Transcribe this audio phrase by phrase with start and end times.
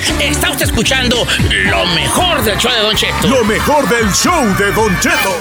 [0.00, 1.26] Está usted escuchando
[1.66, 3.28] lo mejor del show de Don Cheto.
[3.28, 5.36] Lo mejor del show de Don Cheto.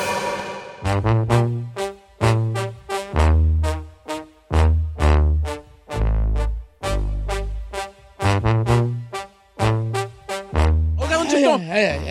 [10.98, 11.60] Oiga, Don Cheto,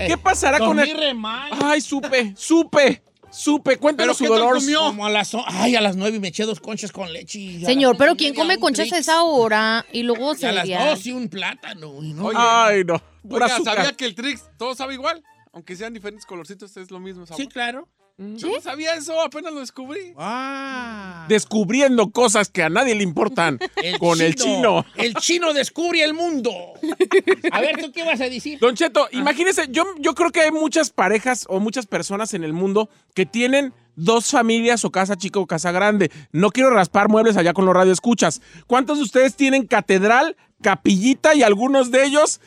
[0.07, 1.17] ¿qué pasará con el...?
[1.63, 3.77] Ay, supe, supe, supe.
[3.79, 4.61] Cuéntanos su ¿Pero qué tal dolor.
[4.63, 4.81] comió?
[4.81, 7.61] Como a las, ay, a las nueve me eché dos conchas con leche.
[7.65, 9.85] Señor, pero ¿quién come conchas a esa hora?
[9.93, 12.03] Y luego Y a las dos y un plátano.
[12.03, 13.03] Y no, Oye, Ay, no.
[13.29, 13.77] Pura Oiga, azúcar.
[13.77, 15.23] ¿sabía que el Trix todo sabe igual?
[15.53, 17.41] Aunque sean diferentes colorcitos, es lo mismo sabor.
[17.43, 17.89] sí, claro.
[18.21, 20.13] Yo no sabía eso, apenas lo descubrí.
[20.17, 21.25] Ah.
[21.29, 23.61] Descubriendo cosas que a nadie le importan
[24.01, 24.85] con el chino.
[24.97, 26.51] El chino descubre el mundo.
[27.53, 28.59] A ver, ¿tú qué vas a decir?
[28.59, 29.09] Don Cheto, Ah.
[29.13, 33.25] imagínese, yo, yo creo que hay muchas parejas o muchas personas en el mundo que
[33.25, 36.11] tienen dos familias o casa chica o casa grande.
[36.33, 38.43] No quiero raspar muebles allá con los radioescuchas.
[38.67, 42.41] ¿Cuántos de ustedes tienen catedral, capillita y algunos de ellos,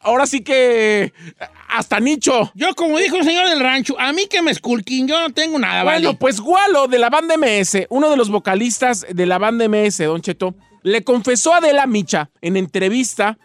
[0.00, 1.12] ahora sí que
[1.68, 2.50] hasta nicho?
[2.54, 5.58] Yo, como dijo el señor del rancho, a mí que me esculquín, yo no tengo
[5.58, 6.18] nada, Bueno, ¿vale?
[6.18, 10.22] pues Gualo de la banda MS, uno de los vocalistas de la banda MS, Don
[10.22, 13.38] Cheto, le confesó a Adela Micha en entrevista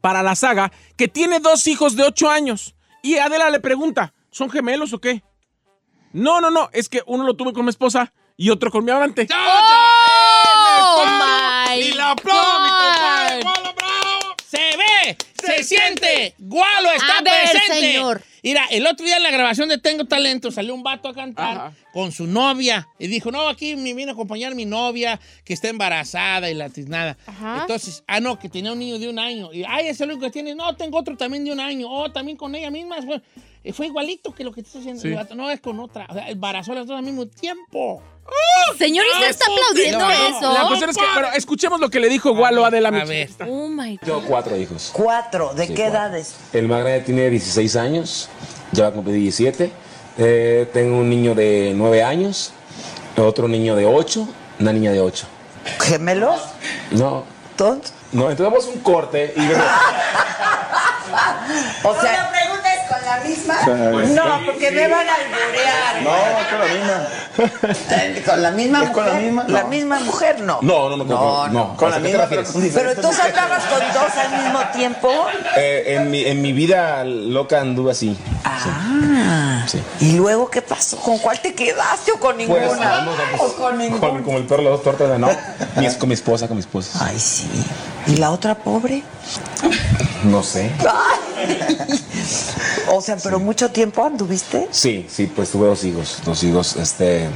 [0.00, 2.74] para la saga que tiene dos hijos de ocho años.
[3.02, 5.22] Y Adela le pregunta, ¿son gemelos o qué?
[6.12, 8.90] No, no, no, es que uno lo tuve con mi esposa y otro con mi
[8.90, 9.26] amante.
[9.32, 13.36] ¡Oh, my ¡Y la mi compadre!
[13.36, 13.42] God!
[13.42, 14.36] ¡Gualo, bravo!
[14.46, 17.80] Se ve, se, siente, Gualo está A ver, presente.
[17.92, 18.22] señor.
[18.42, 21.56] Mira, el otro día en la grabación de Tengo Talento salió un vato a cantar
[21.56, 21.72] Ajá.
[21.92, 25.68] con su novia y dijo, no, aquí me viene a acompañar mi novia que está
[25.68, 27.18] embarazada y la tiznada.
[27.26, 27.58] Ajá.
[27.60, 29.52] Entonces, ah, no, que tenía un niño de un año.
[29.52, 30.54] Y, ay, ese es el único que tiene.
[30.54, 31.86] No, tengo otro también de un año.
[31.90, 32.96] Oh, también con ella misma.
[33.62, 35.00] Fue, eh, fue igualito que lo que está haciendo.
[35.02, 35.08] Sí.
[35.08, 35.34] el vato.
[35.34, 36.06] No, es con otra.
[36.08, 38.02] O sea, embarazó a las dos al mismo tiempo.
[38.78, 40.52] Señor, ¿y usted está aplaudiendo No, eso?
[40.52, 43.04] La cuestión es que, pero escuchemos lo que le dijo Gualo a Adela A Micha.
[43.06, 43.28] ver.
[43.48, 44.06] Oh, my God.
[44.06, 44.90] Tengo cuatro hijos.
[44.92, 45.52] Cuatro.
[45.54, 45.98] ¿De Sí, qué cuatro.
[45.98, 46.34] edades?
[46.52, 48.28] El más grande tiene 16 años,
[48.72, 49.72] ya va a cumplir 17.
[50.18, 52.52] Eh, tengo un niño de 9 años,
[53.16, 54.28] otro niño de 8,
[54.60, 55.26] una niña de 8.
[55.80, 56.40] ¿Gemelos?
[56.92, 57.24] No,
[57.56, 57.92] ¿Todos?
[58.12, 59.40] no, entonces vamos a un corte y...
[61.82, 62.30] O sea,
[63.22, 63.54] la misma.
[64.14, 66.02] No, porque me van a alburear.
[66.02, 67.08] No, con la misma.
[68.26, 68.94] ¿Con la misma ¿Es mujer?
[68.94, 69.44] con la misma?
[69.48, 69.68] ¿La No.
[69.68, 70.40] misma mujer?
[70.40, 70.58] No.
[70.62, 71.76] No, no, no, no, no.
[71.76, 73.20] Con ¿A la misma, pero con Pero mujeres.
[73.20, 75.10] andabas con dos al mismo tiempo.
[75.56, 78.16] Eh, en, mi, en mi vida loca anduve así.
[78.44, 79.64] Ah.
[79.66, 79.80] Sí.
[80.00, 80.96] ¿Y luego qué pasó?
[80.98, 82.66] ¿Con cuál te quedaste o con ninguna?
[82.66, 83.14] Pues, vamos.
[83.38, 84.00] ¿O con ninguna?
[84.00, 85.28] Con- como el perro, las dos tortas de no.
[85.98, 86.98] Con mi esposa, con mi esposa.
[87.06, 87.48] Ay, sí.
[88.06, 89.02] ¿Y la otra pobre?
[90.24, 90.70] No sé.
[92.92, 94.68] O sea, pero mucho tiempo anduviste.
[94.70, 96.18] Sí, sí, pues tuve dos hijos.
[96.24, 97.28] Dos hijos, este.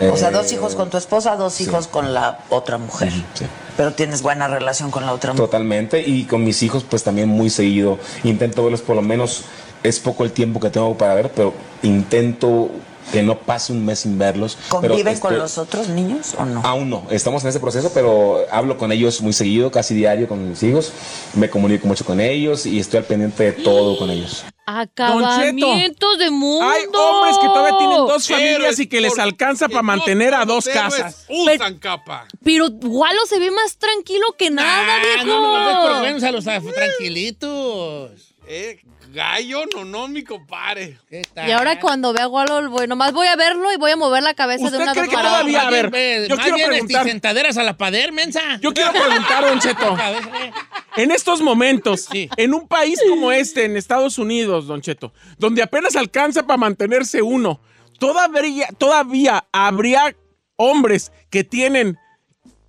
[0.00, 1.64] O sea, eh, dos hijos con tu esposa, dos sí.
[1.64, 3.12] hijos con la otra mujer.
[3.34, 3.44] Sí.
[3.76, 5.46] Pero tienes buena relación con la otra mujer.
[5.46, 6.00] Totalmente.
[6.00, 7.98] Y con mis hijos, pues también muy seguido.
[8.24, 9.42] Intento verlos por lo menos.
[9.82, 12.70] Es poco el tiempo que tengo para ver, pero intento
[13.12, 14.56] que no pase un mes sin verlos.
[14.80, 16.62] pero ¿Conviven con los otros niños o no?
[16.64, 20.48] Aún no, estamos en ese proceso, pero hablo con ellos muy seguido, casi diario con
[20.48, 20.92] mis hijos.
[21.34, 24.44] Me comunico mucho con ellos y estoy al pendiente de todo con ellos.
[24.66, 26.68] Acabamientos de mundo.
[26.68, 30.44] Hay hombres que todavía tienen dos familias y que les alcanza para no mantener a
[30.44, 31.26] dos casas.
[31.28, 32.26] Usan capa.
[32.44, 35.26] Pero Walo se ve más tranquilo que nada, Ah, viejo.
[35.26, 38.29] no nos des por buenos a los ah, tranquilitos.
[38.52, 38.80] Eh,
[39.12, 40.98] gallo, no, no, mi compadre.
[41.08, 41.48] ¿Qué tal?
[41.48, 44.24] Y ahora cuando vea a Walo, bueno, más voy a verlo y voy a mover
[44.24, 47.04] la cabeza de ¿Usted una cree que todavía- a ver, yo más quiero bien, preguntar.
[47.06, 48.40] sentaderas a la pader, mensa.
[48.60, 49.96] Yo quiero preguntar, Don Cheto.
[50.96, 52.28] En estos momentos, Sí.
[52.36, 57.22] en un país como este, en Estados Unidos, Don Cheto, donde apenas alcanza para mantenerse
[57.22, 57.60] uno,
[58.00, 60.16] todavía, todavía habría
[60.56, 61.96] hombres que tienen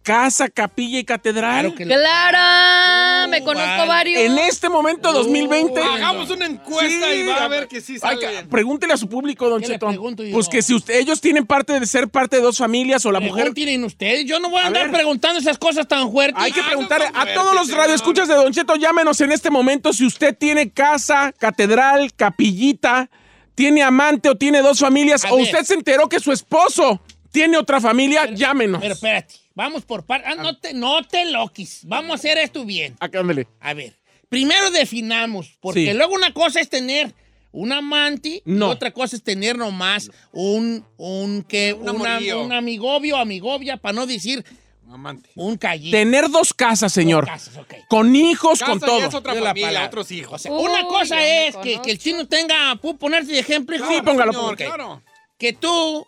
[0.04, 1.62] casa, capilla y catedral.
[1.62, 3.88] Claro que lo- Clara, me Uh, conozco vale.
[3.88, 4.22] varios.
[4.22, 5.80] En este momento, 2020.
[5.82, 9.48] Hagamos una encuesta Sí, y va a ver que sí sale pregúntele a su público,
[9.50, 9.88] Don ¿Qué le Cheto.
[9.88, 10.34] pregunto yo?
[10.34, 13.20] Pues que si usted- ellos tienen parte de ser parte de dos familias o la
[13.20, 13.44] mujer.
[13.44, 14.26] Mejor tienen ustedes.
[14.26, 14.94] Yo no voy a, A andar ver.
[14.94, 16.42] preguntando esas cosas tan fuertes.
[16.42, 19.50] Hay que Ah, preguntarle no a todos los radioescuchas de Don Cheto, llámenos en este
[19.50, 23.10] momento si usted tiene casa, catedral, capillita,
[23.54, 25.46] tiene amante o tiene dos familias, A o ver.
[25.46, 27.02] usted se enteró que su esposo
[27.32, 28.82] tiene otra familia, llámenos.
[28.82, 30.32] Pero espérate, vamos por partes.
[30.32, 31.82] Ah, no te, no te loquis.
[31.86, 32.96] Vamos a hacer esto bien.
[33.00, 33.48] Acá, ándale.
[33.60, 33.96] A ver,
[34.30, 35.94] primero definamos, porque Sí.
[35.94, 37.14] luego una cosa es tener
[37.54, 38.68] un amante No.
[38.68, 43.92] y otra cosa es tener nomás un, un, que, Un una- un amigobio, amigobia, para
[43.94, 44.46] no decir
[44.90, 45.30] Amante.
[45.36, 45.92] un callito.
[45.98, 47.26] Tener dos casas, señor.
[47.26, 47.74] Dos casas, ok.
[47.90, 49.06] Con hijos, Casa con todo.
[49.06, 49.88] es otra la familia, palabra.
[49.88, 50.34] otros hijos.
[50.34, 53.76] O sea, Uy, una cosa es que, el chino tenga, ¿puedo ponerte de ejemplo?
[53.76, 53.86] hijo?
[53.90, 54.58] Sí, póngalo, Señor, Ok.
[54.58, 55.02] claro.
[55.38, 56.06] Que tú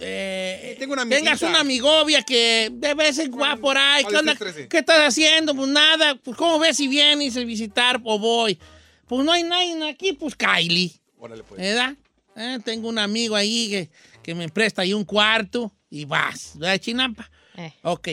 [0.00, 4.10] eh, Tengo una tengas una amigovia que de vez en cuando va por ahí, ¿qué,
[4.10, 4.32] ¿cuál onda?
[4.32, 4.68] es el 13?
[4.68, 5.54] ¿qué estás haciendo?
[5.54, 8.58] Pues nada, pues ¿cómo ves si vienes a visitar o voy?
[9.06, 11.60] Pues no hay nadie aquí, pues Kylie, Órale, pues.
[11.60, 11.94] ¿verdad?
[12.36, 13.90] Eh, tengo un amigo ahí que,
[14.22, 17.30] que me presta ahí un cuarto y vas, ¿verdad, Chinampa?
[17.56, 17.72] Eh.
[17.82, 18.08] Ok.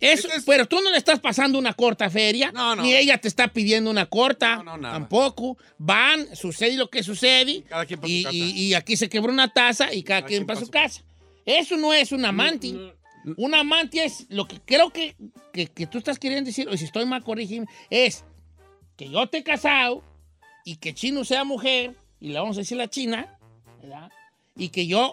[0.00, 2.82] Eso, es- pero tú no le estás pasando una corta feria, No, no.
[2.82, 5.58] ni ella te está pidiendo una corta, No, tampoco.
[5.78, 8.34] Van, sucede lo que sucede, Cada quien pa' su y, casa.
[8.34, 11.02] y- y aquí se quebró una taza y cada, quien para su casa.
[11.44, 12.74] Eso no es un amante.
[13.36, 15.14] Un amante es lo que creo que,
[15.52, 18.24] que, que tú estás queriendo decir, o si estoy mal, corrígeme, es
[18.96, 20.02] que yo te he casado
[20.64, 23.38] y que Chino sea mujer, y le vamos a decir la China,
[23.82, 24.10] ¿verdad?
[24.56, 25.12] Y que yo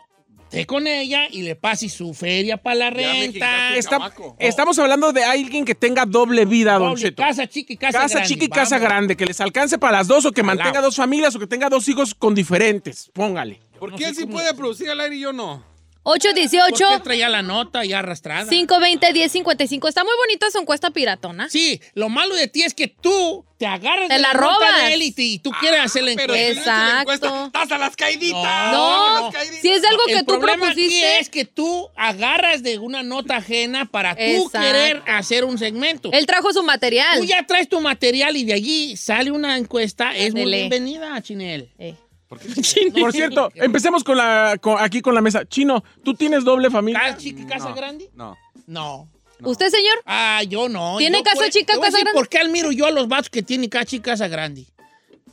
[0.50, 3.76] esté con ella y le pase su feria para la renta.
[3.76, 7.22] Está- estamos hablando de alguien que tenga doble vida, Don Cheto.
[7.22, 8.28] casa chica y casa, Casa grande.
[8.34, 8.90] chica y casa Vamos.
[8.90, 11.70] grande, que les alcance para las dos o que mantenga dos familias o que tenga
[11.70, 13.10] dos hijos con diferentes.
[13.14, 13.60] Póngale.
[13.80, 15.64] ¿Por no qué él sí cómo- puede producir al aire y yo no?
[16.10, 18.50] 818 ¿Por qué traía la nota ya arrastrada?
[18.50, 19.88] 520 1055.
[19.88, 21.50] Está muy bonita su encuesta piratona.
[21.50, 24.78] Sí, lo malo de ti es que tú te agarras Te de la la, nota
[24.86, 26.94] de él y, te- y tú quieres hacer la Pero encuesta.
[27.04, 27.46] no Exacto.
[27.48, 28.72] ¡Estás a las caiditas!
[28.72, 29.62] No, las caiditas!
[29.62, 31.20] si es algo que El tú propusiste.
[31.20, 34.60] es que tú agarras de una nota ajena para tú Exacto.
[34.60, 36.10] querer hacer un segmento.
[36.14, 37.18] Él trajo su material.
[37.20, 40.16] Tú ya traes tu material y de allí sale una encuesta.
[40.16, 41.70] Es muy bienvenida, Chinel.
[41.80, 41.96] Eh.
[43.00, 45.46] Por cierto, empecemos con la, con- aquí con la mesa.
[45.46, 47.00] Chino, ¿tú tienes doble familia?
[47.00, 47.76] ¿Casa chica y casa No.
[47.76, 48.10] grande?
[48.16, 48.38] No.
[48.68, 49.10] No.
[49.42, 49.96] ¿Usted, señor?
[50.06, 50.98] Ah, yo no.
[50.98, 52.20] ¿Tiene Yo casa por- chica, te voy a casa decir grande?
[52.20, 54.66] ¿Por qué admiro yo a los vatos que tienen casa chica y casa grande?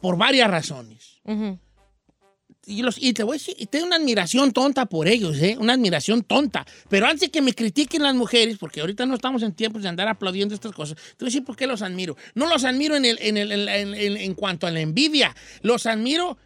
[0.00, 1.18] Por varias razones.
[1.24, 1.58] Ujú.
[2.66, 5.56] Y, los, y te voy a decir, y tengo una admiración tonta por ellos, ¿eh?
[5.58, 6.64] Una admiración tonta.
[6.88, 9.88] Pero antes de que me critiquen las mujeres, porque ahorita no estamos en tiempos de
[9.90, 12.16] andar aplaudiendo estas cosas, te voy a decir por qué los admiro.
[12.34, 15.34] No los admiro en, el, en, el- en, en- en- en cuanto a la envidia,
[15.60, 16.38] los admiro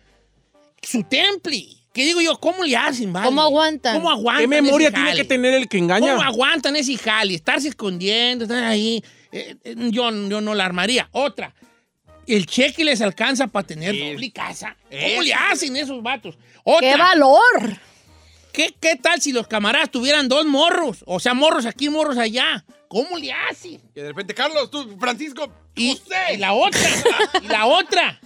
[0.83, 1.67] su temple.
[1.93, 3.27] Que digo yo, ¿cómo le hacen, vale?
[3.27, 3.97] ¿Cómo aguantan?
[3.97, 4.43] ¿Cómo aguantan?
[4.43, 6.13] ¿Qué memoria tiene que tener el que engaña?
[6.15, 7.35] ¿Cómo aguantan ese jale?
[7.35, 9.03] Estarse escondiendo, estar ahí.
[9.33, 11.09] Eh, eh, yo, yo no la armaría.
[11.13, 11.53] Otra,
[12.27, 14.13] el cheque les alcanza para tener Sí.
[14.13, 14.77] doble casa.
[14.91, 16.37] ¿Cómo le hacen esos vatos?
[16.63, 17.77] Otra, ¡Qué valor!
[18.53, 21.03] ¿qué, qué tal si los camaradas tuvieran dos morros?
[21.07, 22.65] O sea, morros aquí, morros allá.
[22.89, 23.81] ¿Cómo le hacen?
[23.95, 26.35] Que de repente, Carlos, tú, Francisco, Y, usted.
[26.35, 26.81] y la otra,
[27.43, 28.21] y la otra,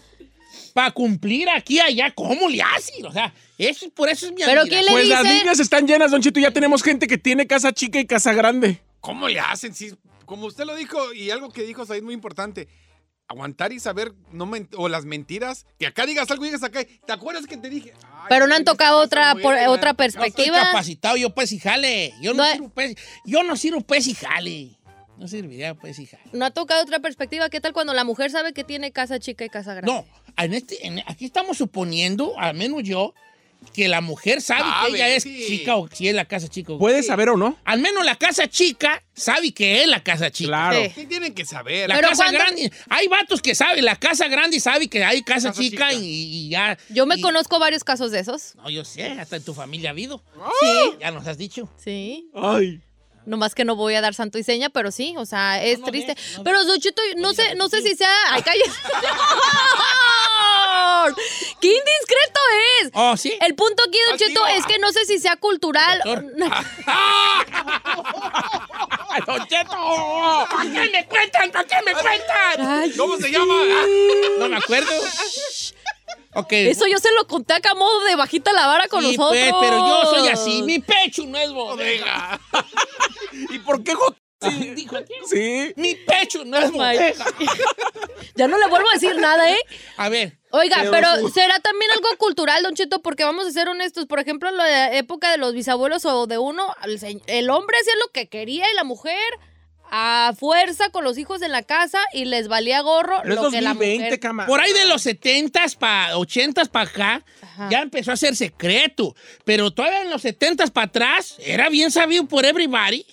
[0.73, 3.05] para cumplir aquí allá, ¿cómo le hacen?
[3.07, 4.63] O sea, eso, por eso es mi Pero.
[4.65, 6.41] ¿quién le Pues las líneas están llenas, Don Chito.
[6.41, 8.81] Ya tenemos gente que tiene casa chica y casa grande.
[9.01, 9.75] ¿Cómo le hacen?
[9.75, 9.93] Sí,
[10.27, 12.69] como usted lo dijo, y algo que dijo Said muy importante.
[13.29, 17.13] Aguantar y saber, no o las mentiras, que acá digas algo y digas acá, ¿te
[17.13, 17.95] acuerdas que te dije?
[18.03, 19.71] Ay, Pero no han tocado otra, por- otra tocado.
[19.71, 20.61] Yo estoy perspectiva.
[20.61, 22.13] capacitado, yo pues y jale.
[22.21, 22.95] Yo no, No, sirvo pues,
[23.25, 24.77] yo no sirvo pues y jale.
[25.23, 26.23] No serviría pues jale.
[26.33, 27.49] No ha tocado otra perspectiva.
[27.49, 29.93] ¿Qué tal cuando la mujer sabe que tiene casa chica y casa grande?
[29.93, 30.05] No,
[30.37, 33.15] en este, en- aquí estamos suponiendo, al menos yo,
[33.73, 35.45] que la mujer sabe, Sabe, que ella es sí.
[35.47, 36.73] chica o si es la casa chica.
[36.73, 37.57] o- ¿Puedes saber o no?
[37.65, 40.49] Al menos la casa chica sabe que es la casa chica.
[40.49, 40.83] Claro.
[40.83, 40.91] Sí.
[40.93, 41.89] ¿Qué tienen que saber?
[41.89, 45.23] La Pero casa cuando- grande, hay vatos que saben, la casa grande sabe que hay
[45.23, 46.03] casa, Casa chica, chica.
[46.03, 46.77] Y, y ya.
[46.89, 48.57] Yo me y- conozco varios casos de esos.
[48.57, 50.21] No, yo sé, hasta en tu familia ha habido.
[50.61, 50.97] Sí.
[51.01, 51.69] Ya nos has dicho.
[51.79, 52.29] Sí.
[52.35, 52.81] Ay.
[53.25, 55.87] Nomás que no voy a dar santo y seña, pero sí, o sea, es no
[55.87, 56.17] triste.
[56.37, 58.13] no pero Duchito, no sé, no sé si sea.
[58.31, 58.71] ¡Ay, cállate!
[61.61, 62.41] ¡Qué indiscreto
[62.83, 62.91] es!
[62.95, 63.37] Oh, sí.
[63.41, 66.01] El punto aquí, Don Así Cheto, es que no sé si sea cultural.
[66.05, 66.25] Doctor.
[66.37, 66.51] No,
[69.11, 70.47] ¡Ay, Don Cheto!
[70.51, 71.51] ¿Para qué me cuentan?
[71.51, 72.67] ¿Para qué me cuentan?
[72.67, 73.55] Ay, ¿Cómo se llama?
[74.39, 74.91] No me acuerdo.
[76.35, 76.53] Ok.
[76.53, 79.39] Eso yo se lo conté acá a modo de bajita la vara con Sí, nosotros.
[79.39, 80.63] pues, pero yo soy así.
[80.63, 82.41] Mi pecho no es bodega.
[83.51, 83.95] ¿Y por qué?
[84.75, 85.15] Dijo aquí.
[85.27, 85.73] Sí.
[85.77, 87.25] Mi pecho no es bodega.
[88.35, 89.59] Ya no le vuelvo a decir nada, ¿eh?
[89.99, 90.39] A ver.
[90.53, 94.07] Oiga, Pero será también algo cultural, Don Cheto, porque vamos a ser honestos.
[94.07, 96.75] Por ejemplo, en la época de los bisabuelos o de uno,
[97.27, 99.19] el hombre hacía lo que quería y la mujer
[99.94, 103.51] a fuerza con los hijos en la casa y les valía gorro Pero es lo
[103.51, 104.20] que la 2020, mujer.
[104.20, 104.46] cama.
[104.46, 107.69] Por ahí de los 70s para 80s para acá, Ajá.
[107.70, 109.15] ya empezó a ser secreto.
[109.44, 113.05] Pero todavía en los 70s para atrás, era bien sabido por everybody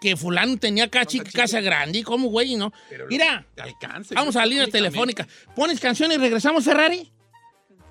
[0.00, 2.02] que fulano tenía casa chica, casa grande.
[2.02, 2.56] ¿Cómo, güey?
[2.56, 2.72] No.
[3.08, 4.12] Mira, Te alcance.
[4.14, 5.14] vamos a la línea Técnicamente.
[5.22, 5.54] telefónica.
[5.54, 7.08] ¿Pones canción y regresamos, Ferrari?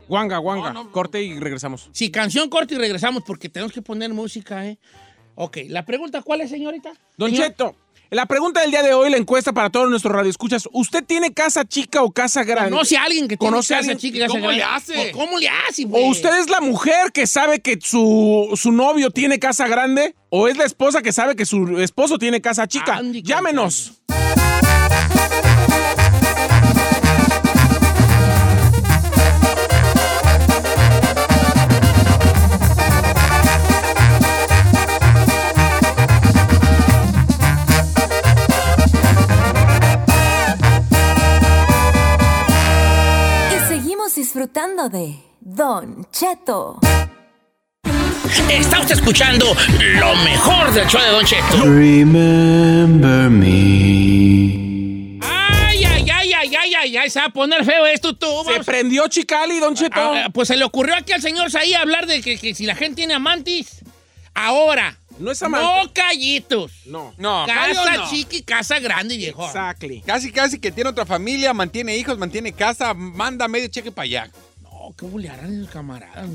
[0.09, 0.73] Guanga, guanga.
[0.73, 0.91] No, no.
[0.91, 1.89] Corte y regresamos.
[1.93, 4.77] Sí, canción corta y regresamos porque tenemos que poner música, ¿eh?
[5.35, 6.91] Ok, la pregunta, ¿cuál es, señorita?
[7.17, 7.47] Don Señor.
[7.47, 7.75] Cheto,
[8.11, 10.69] la pregunta del día de hoy, la encuesta para todos nuestros radioescuchas.
[10.71, 12.71] ¿Usted tiene casa chica o casa grande?
[12.71, 13.97] ¿Conoce a alguien que tiene ¿Conoce a casa alguien?
[13.97, 14.75] chica y ¿Y casa cómo le grande?
[14.75, 15.09] hace?
[15.13, 16.03] ¿O ¿Cómo le hace, güey?
[16.03, 20.15] ¿O usted es la mujer que sabe que su, su novio tiene casa grande?
[20.29, 22.95] ¿O es la esposa que sabe que su esposo tiene casa chica?
[22.97, 23.93] Andy, Llámenos.
[44.45, 46.79] Disfrutando de Don Cheto.
[48.47, 49.47] Está usted escuchando
[49.99, 51.63] lo mejor del show de Don Cheto.
[51.63, 55.19] Remember me.
[55.23, 58.27] Ay, ay, ay, ay, ay, ay, ay, se va a poner feo esto tú.
[58.45, 58.65] Se vamos.
[58.67, 59.99] prendió Chicali, Don Cheto.
[59.99, 62.75] Ah, pues se le ocurrió aquí al señor Saí hablar de que, que si la
[62.75, 63.83] gente tiene amantes.
[64.35, 64.95] Ahora.
[65.19, 65.65] No es amante.
[65.65, 66.71] No callitos.
[66.85, 67.13] No.
[67.17, 68.09] No, Casa no.
[68.09, 69.45] chiqui, casa grande, viejo.
[69.45, 70.01] Exactly.
[70.01, 74.31] Casi, casi que tiene otra familia, mantiene hijos, mantiene casa, manda medio cheque para allá.
[74.61, 76.29] No, qué bulearán esos camaradas.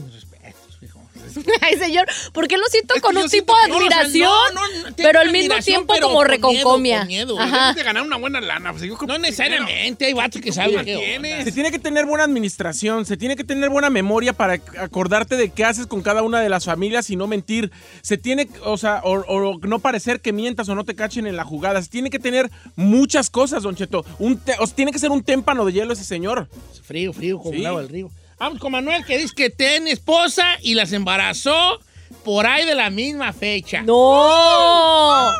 [1.61, 4.01] Ay, señor, ¿por qué lo siento Es que con un tipo de No, o sea,
[4.01, 4.31] admiración?
[4.55, 6.99] no, no, no, pero al mismo tiempo pero como con miedo, reconcomia.
[7.01, 7.37] con miedo.
[7.37, 8.73] Debes de ganar una buena lana.
[8.73, 11.43] pues, No que necesariamente, hay vatos que saben qué.
[11.45, 15.51] Se tiene que tener buena administración, se tiene que tener buena memoria para acordarte de
[15.51, 17.71] qué haces con cada una de las familias y no mentir.
[18.03, 21.37] Se tiene, o sea, o, o no parecer que mientas o no te cachen en
[21.37, 21.81] la jugada.
[21.83, 24.05] Se tiene que tener muchas cosas, Don Cheto.
[24.19, 26.49] Un te- o sea, tiene que ser un témpano de hielo ese señor.
[26.83, 27.61] Frío, frío, como Sí.
[27.61, 28.11] el agua del río.
[28.41, 31.79] Vamos con Manuel, que dice que tiene esposa y las embarazó
[32.25, 33.83] por ahí de la misma fecha.
[33.83, 35.31] ¡No!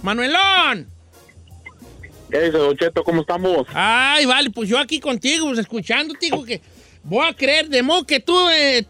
[0.00, 0.88] Manuelón.
[2.30, 3.02] ¿Qué dice, Don Cheto?
[3.02, 3.66] ¿Cómo estamos?
[3.74, 6.60] Ay, vale, pues yo aquí contigo, pues, escuchándote, digo que
[7.02, 8.86] voy a creer de modo que tú eh,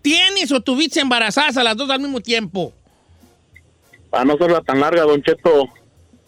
[0.00, 2.72] tienes o tuviste embarazadas a las dos al mismo tiempo.
[4.10, 5.68] Para no serla tan larga, Don Cheto,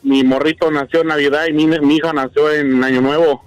[0.03, 3.47] mi morrito nació en Navidad y mi, mi hija nació en Año Nuevo.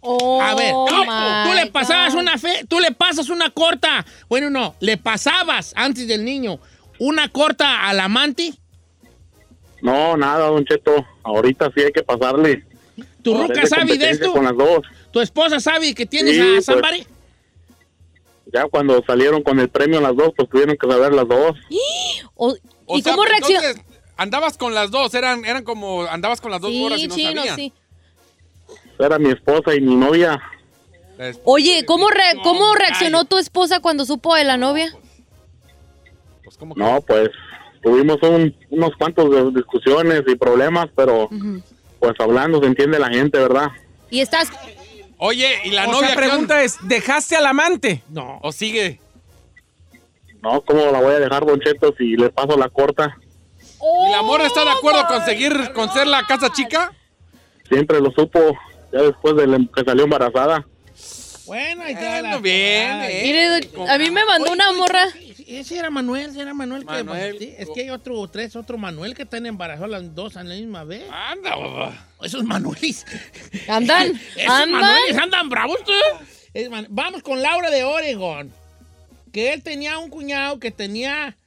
[0.00, 2.20] Oh, A ver, tú, my tú le pasabas God.
[2.22, 4.06] una fe, tú le pasas una corta.
[4.28, 6.60] Bueno, no, le pasabas antes del niño
[7.00, 8.52] una corta al amante.
[9.82, 11.04] No, nada, Don Cheto.
[11.22, 12.64] Ahorita sí hay que pasarle.
[13.22, 14.32] ¿Tu ruca sabe de esto?
[14.32, 14.80] Con las dos.
[15.10, 16.64] ¿Tu esposa sabe que tienes Sí, a pues.
[16.64, 17.06] somebody?
[18.52, 21.56] Ya cuando salieron con el premio las dos, pues tuvieron que saber las dos.
[22.34, 22.56] O-
[22.90, 23.76] O ¿Y sea, cómo entonces,
[24.18, 27.14] Andabas con las dos, eran, eran como, andabas con las dos horas y Sí, no
[27.14, 27.56] chino, sabían.
[27.56, 27.72] sí.
[28.98, 30.38] Era mi esposa y mi novia.
[31.44, 34.92] Oye, ¿cómo, re- No, ¿cómo reaccionó tu esposa cuando supo de la novia?
[36.44, 36.80] Pues, ¿cómo que?
[36.80, 37.30] No, pues
[37.82, 41.28] tuvimos un- unos cuantos de discusiones y problemas, pero
[42.00, 43.68] pues hablando se entiende la gente, ¿verdad?
[44.10, 44.50] Y estás...
[45.20, 48.02] Oye, ¿y la o novia pregunta es, ¿dejaste al amante?
[48.08, 48.38] No.
[48.42, 49.00] ¿O sigue?
[50.42, 53.16] No, ¿cómo la voy a dejar, Don Cheto, si le paso la corta?
[53.80, 56.92] ¿Y la morra está de acuerdo con seguir, con ser la casa chica?
[57.68, 58.40] Siempre lo supo,
[58.92, 60.66] ya después de que salió embarazada.
[61.46, 63.20] Bueno, ahí está la- Bueno, bien, eh.
[63.22, 65.02] Mire, a mí me mandó Oye, una oye, morra...
[65.46, 66.82] Ese era Manuel, ese era Manuel.
[66.84, 67.54] que- Manuel.
[67.58, 70.84] es que hay otro, tres, otro Manuel que están embarazados las dos a la misma
[70.84, 71.04] vez.
[71.10, 72.06] Anda, babá.
[72.20, 73.06] Esos Manuelis.
[73.66, 74.70] Andan, Esos andan.
[74.82, 75.92] Manuelis andan bravos, tú.
[76.90, 78.52] Vamos con Laura de Oregon.
[79.32, 81.37] Que él tenía un cuñado que tenía.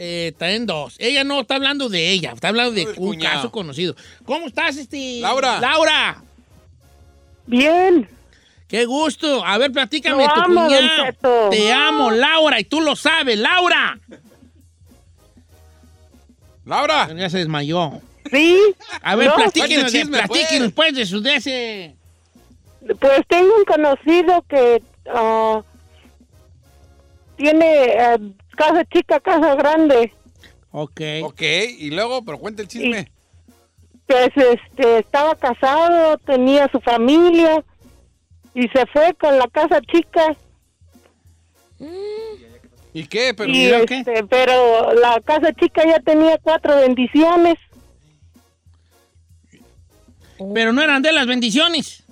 [0.00, 0.94] Eh, también dos.
[1.00, 3.34] Ella no está hablando de ella, está hablando de un cuñado.
[3.34, 3.96] caso conocido.
[4.24, 5.18] ¿Cómo estás, este?
[5.20, 5.58] Laura.
[5.60, 6.22] Laura.
[7.46, 8.08] Bien.
[8.68, 9.44] Qué gusto.
[9.44, 11.50] A ver, platícame Lo tu amo, cuñado.
[11.50, 13.98] Te amo, Laura, y tú lo sabes, Laura.
[16.64, 18.00] Laura, Ya se desmayó.
[18.30, 18.56] Sí.
[19.02, 21.96] A ver, No, platíquenos, de, chisme, platíquenos, pues, de su de ese.
[23.00, 24.80] Pues tengo un conocido que
[25.12, 25.60] ah,
[27.36, 28.18] tiene eh,
[28.58, 30.12] casa chica, casa grande.
[30.70, 31.00] Ok.
[31.22, 31.42] ok,
[31.78, 33.10] y luego, pero cuenta el chisme.
[34.06, 37.64] Pues este, estaba casado, tenía su familia
[38.54, 40.36] y se fue con la casa chica.
[42.92, 43.32] ¿Y qué?
[43.34, 43.98] Pero, y qué?
[43.98, 47.54] este, pero la casa chica ya tenía cuatro bendiciones.
[50.54, 52.04] Pero no eran de las bendiciones.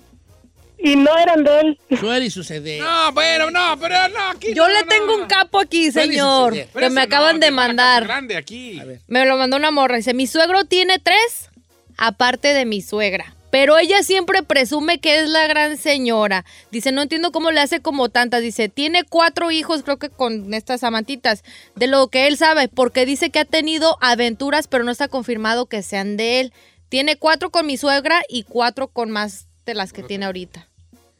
[0.79, 1.79] Y no eran de él.
[1.99, 2.81] Suele suceder.
[2.81, 5.23] No, bueno, no, pero no, aquí Yo no, le no, tengo no.
[5.23, 6.53] un capo aquí, señor.
[6.73, 8.03] Pero que me no, acaban de mandar.
[8.03, 8.79] grande aquí.
[8.79, 9.01] A ver.
[9.07, 9.97] Me lo mandó una morra.
[9.97, 11.49] Dice, mi suegro tiene tres,
[11.97, 13.33] aparte de mi suegra.
[13.49, 16.43] Pero ella siempre presume que es la gran señora.
[16.69, 18.41] Dice, no entiendo cómo le hace como tantas.
[18.41, 21.43] Dice, tiene cuatro hijos, creo que con estas amantitas,
[21.75, 25.65] de lo que él sabe, porque dice que ha tenido aventuras, pero no está confirmado
[25.65, 26.53] que sean de él.
[26.89, 30.67] Tiene cuatro con mi suegra y cuatro con más de las que tiene ahorita.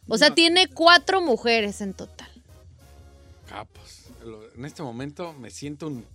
[0.07, 2.29] O sea, tiene cuatro mujeres en total.
[3.47, 4.05] Capos.
[4.25, 6.05] Lo- En este momento me siento un...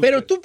[0.00, 0.40] Pero tú,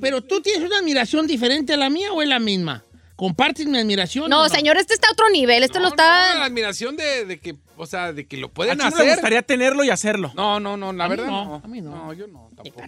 [0.00, 2.84] pero tú tienes una admiración diferente a la mía o es la misma.
[3.18, 4.30] ¿Compartes mi admiración?
[4.30, 5.64] No, señor, este está a otro nivel.
[5.64, 6.34] Este No, lo está...
[6.34, 9.08] no, la admiración de, de que, o sea, de que lo ¿A pueden hacer.
[9.08, 10.30] gustaría tenerlo y hacerlo?
[10.36, 11.60] No, no, no, la A mí verdad no, no.
[11.64, 12.12] a mí no.
[12.12, 12.80] yo no, tampoco.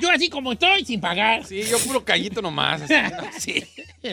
[0.00, 1.46] Yo así como estoy, sin pagar.
[1.46, 2.82] Sí, yo puro callito nomás.
[2.82, 3.64] así,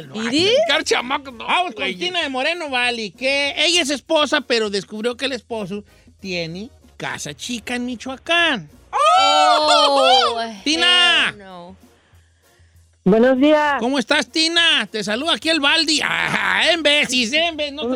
[0.05, 0.47] no, sí.
[0.83, 1.85] Chamaco, no, Vamos con.
[1.97, 5.83] Tina de Moreno Valley, que ella es esposa, pero descubrió que el esposo
[6.19, 8.69] tiene casa chica en Michoacán.
[8.91, 11.29] Oh, ¡Tina!
[11.29, 11.75] hell no.
[13.07, 13.75] Buenos días.
[13.79, 14.85] ¿Cómo estás, Tina?
[14.91, 16.01] Te saluda aquí el Baldi.
[16.69, 17.71] En veces, en vez.
[17.71, 17.95] No, no,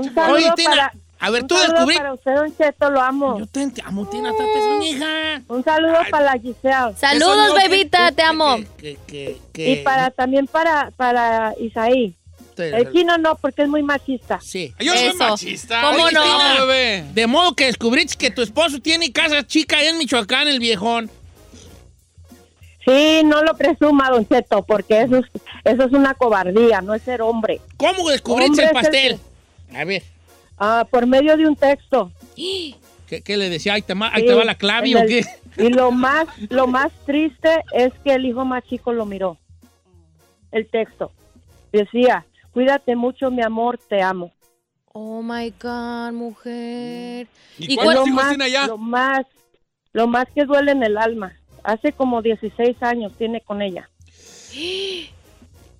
[0.00, 1.96] Un saludo Oye, Tina, para- a ver, tú descubrí.
[1.96, 3.40] para usted, Don Cheto, lo amo.
[3.40, 5.42] Yo te amo, Tina, tate su hija.
[5.48, 6.94] Un saludo para la Giselle.
[6.96, 8.56] Saludos, no, que- bebita, te amo.
[8.78, 12.14] Que, que, que, Y para también para, para Isaí.
[12.56, 14.38] El chino no, porque es muy machista.
[14.40, 14.72] Sí.
[14.78, 15.16] Yo no soy Eso.
[15.18, 15.80] machista.
[15.80, 16.22] ¿Cómo Oye, no?
[16.22, 17.04] Tina, bebé.
[17.14, 21.10] De modo que descubriste que tu esposo tiene casa chica ahí en Michoacán, el viejón.
[22.84, 25.24] Sí, no lo presuma, Don Cheto, porque eso es,
[25.64, 27.60] eso es una cobardía, no es ser hombre.
[27.76, 29.20] ¿Cómo descubriste Hombre el pastel?
[29.74, 30.02] A ver,
[30.58, 32.12] Ah, por medio de un texto.
[32.36, 33.74] ¿qué, qué le decía?
[33.74, 35.24] Ahí te, ma- ahí Sí, te va la clave o el- qué?
[35.56, 39.38] Y lo más, lo más triste es que el hijo más chico lo miró.
[40.50, 41.10] El texto.
[41.72, 44.32] Decía, cuídate mucho, mi amor, te amo.
[44.92, 47.26] Oh my God, mujer.
[47.58, 48.66] ¿Y ¿Y cuántos hijos más, tiene allá?
[48.66, 49.26] Lo más,
[49.92, 51.32] lo más que duele en el alma.
[51.64, 53.88] Hace como 16 años tiene con ella.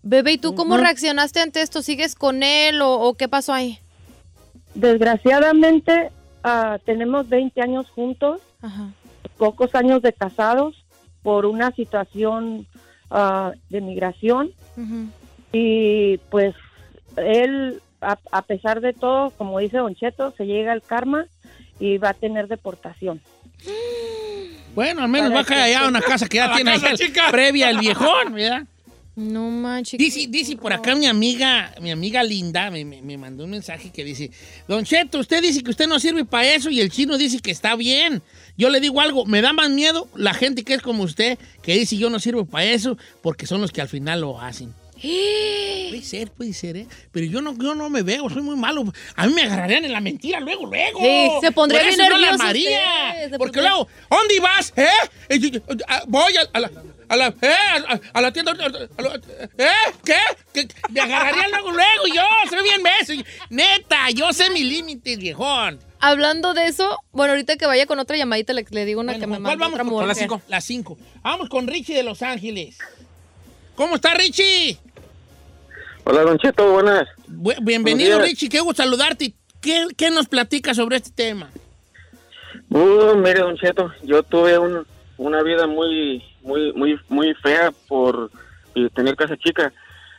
[0.03, 1.83] Bebé, ¿y tú cómo reaccionaste ante esto?
[1.83, 3.79] ¿Sigues con él o, o qué pasó ahí?
[4.75, 6.11] Desgraciadamente,
[6.43, 8.91] ah, tenemos 20 años juntos, Ajá.
[9.37, 10.85] pocos años de casados
[11.23, 12.67] por una situación
[13.11, 14.51] ah, de migración.
[15.53, 16.55] Y pues
[17.17, 21.27] él, a, a pesar de todo, como dice Don Cheto, se llega el karma
[21.79, 23.21] y va a tener deportación.
[24.75, 27.31] Bueno, al menos va a caer allá a una casa que ya tiene ahí el-
[27.31, 28.63] previa el viejón, ¿verdad?
[29.15, 29.99] No manches.
[29.99, 33.91] Dice, dice por acá mi amiga, mi amiga Linda me, me- me mandó un mensaje
[33.91, 34.31] que dice,
[34.67, 37.51] Don Cheto, usted dice que usted no sirve para eso y el chino dice que
[37.51, 38.23] está bien.
[38.57, 41.75] Yo le digo algo, me da más miedo la gente que es como usted, que
[41.75, 44.73] dice yo no sirvo para eso, porque son los que al final lo hacen.
[45.03, 46.87] Puede ser, puede ser, ¿eh?
[47.11, 48.85] Pero yo no, yo no me veo, soy muy malo.
[49.17, 51.01] A mí me agarrarían en la mentira luego, luego.
[51.01, 54.73] Sí, se pondría bien nervioso usted, se Porque pondría- luego, ¿dónde vas?
[54.77, 54.87] ¿Eh?
[55.29, 56.71] Eh, ah, Voy a, la...
[57.09, 57.53] A la, eh,
[57.89, 58.53] a, a la tienda.
[58.53, 59.21] a la-
[59.59, 59.69] ¿Eh?
[60.05, 60.15] ¿Qué?
[60.55, 60.69] ¿Qué?
[60.91, 62.07] Me agarrarían luego, luego.
[62.15, 63.13] Yo soy bien beso.
[63.51, 65.79] Neta, yo sé mi límite, viejón.
[66.01, 69.27] Hablando de eso, bueno, ahorita que vaya con otra llamadita le, le digo una que
[69.27, 69.75] me ¿Con cuál mandó vamos?
[69.75, 70.09] otra Con, mujer.
[70.09, 70.43] las cinco.
[70.49, 70.99] Las cinco.
[71.23, 72.79] Vamos con Richie de Los Ángeles.
[73.75, 74.79] ¿Cómo está, Richie?
[76.05, 77.09] Hola, Don Cheto, buenas.
[77.29, 78.21] Bu- bienvenido.
[78.21, 78.49] Richie.
[78.49, 79.35] Qué gusto saludarte.
[79.61, 81.49] ¿Qué, qué nos platicas sobre este tema?
[82.71, 84.85] Uh, mire, Don Cheto, yo tuve un-
[85.19, 88.31] una vida muy, muy, muy, muy fea por
[88.75, 89.73] eh, tener casa chica.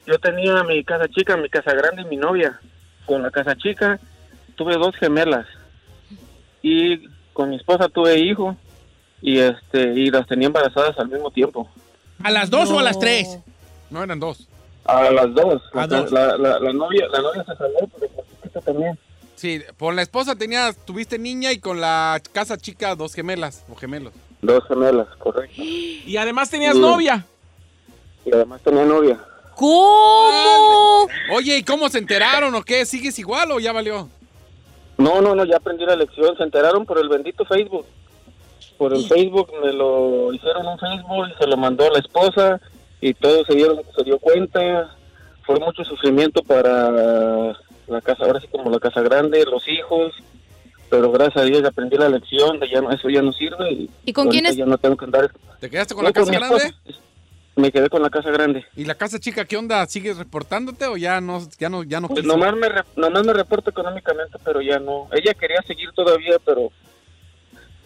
[0.05, 2.59] Yo tenía mi casa chica, mi casa grande y mi novia.
[3.05, 3.99] Con la casa chica
[4.55, 5.45] tuve dos gemelas
[6.61, 8.55] y con mi esposa tuve hijo
[9.21, 11.69] y este y las tenía embarazadas al mismo tiempo.
[12.23, 13.39] ¿A las dos o a las tres?
[13.89, 14.47] No, eran dos.
[14.85, 15.61] A las dos.
[15.73, 16.11] A La, dos.
[16.11, 18.11] la- la- la novia, la novia se salió, pero
[18.53, 18.99] la también.
[19.35, 23.75] Sí, por la esposa tenías, tuviste niña y con la casa chica dos gemelas o
[23.75, 24.13] gemelos.
[24.41, 25.55] Dos gemelas, correcto.
[25.61, 27.25] Y además tenías novia.
[28.25, 29.19] Y además tenía novia.
[29.55, 31.07] ¿Cómo?
[31.33, 32.85] Oye, ¿y cómo se enteraron o qué?
[32.85, 34.07] ¿Sigues igual o ya valió?
[34.97, 36.35] No, no, no, ya aprendí la lección.
[36.37, 37.85] Se enteraron por el bendito Facebook.
[38.77, 42.59] Por el Facebook me lo hicieron un Facebook y se lo mandó a la esposa
[43.09, 44.95] y todos se dieron, se dio cuenta.
[45.45, 46.89] Fue mucho sufrimiento para
[47.87, 50.13] la casa, ahora sí como la casa grande, los hijos.
[50.89, 53.71] Pero gracias a Dios ya aprendí la lección de ya no, eso ya no sirve.
[53.71, 54.57] Y, ¿Y con quién ahorita es?
[54.57, 55.31] Ya no tengo que andar.
[55.59, 56.55] ¿Te quedaste con No, la casa grande?
[56.65, 56.99] esposa.
[57.55, 58.65] Me quedé con la casa grande.
[58.75, 59.85] ¿Y la casa chica qué onda?
[59.85, 63.33] ¿Sigues reportándote o ya no, ya no, ya no Pues nomás me, re- nomás me
[63.33, 65.07] reporto económicamente, pero ya no.
[65.11, 66.71] Ella quería seguir todavía, pero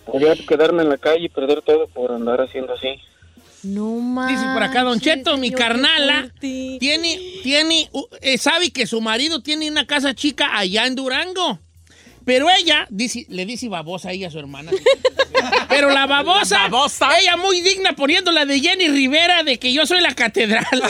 [0.05, 2.99] podía quedarme en la calle y perder todo por andar haciendo así.
[3.63, 4.39] No manches.
[4.39, 9.01] Dice por acá, Don Cheto, mi señor, carnala tiene, tiene, uh, eh, sabe que su
[9.01, 11.59] marido tiene una casa chica allá en Durango.
[12.23, 14.71] Pero ella, dice, le dice babosa ahí a su hermana.
[15.69, 17.17] Pero la babosa, Babosa.
[17.19, 20.65] ella muy digna poniéndola de Jenny Rivera de que yo soy la catedral.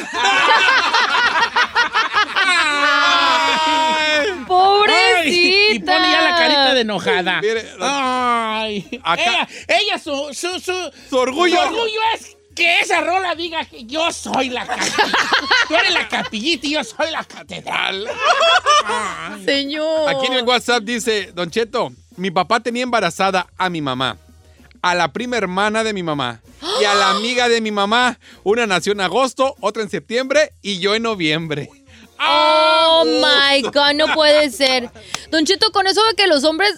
[4.48, 5.22] Pobrecita.
[5.22, 7.42] Ay, y pone ya la carita de enojada.
[7.42, 9.00] Mire, Ay.
[9.04, 10.74] Acá- Ella, ella su, su, su,
[11.10, 11.56] Su orgullo.
[11.58, 15.08] su orgullo es que esa rola diga que yo soy la capillita.
[15.68, 18.08] Tú eres la capillita y yo soy la catedral.
[19.46, 20.10] Señor.
[20.10, 24.18] Aquí en el WhatsApp dice, Don Cheto, mi papá tenía embarazada a mi mamá,
[24.82, 26.42] a la prima hermana de mi mamá
[26.82, 28.20] y a la amiga de mi mamá.
[28.44, 31.70] Una nació en agosto, otra en septiembre y yo en noviembre.
[32.20, 34.90] Oh my God, no puede ser.
[35.30, 36.74] Don Cheto, con eso de que los hombres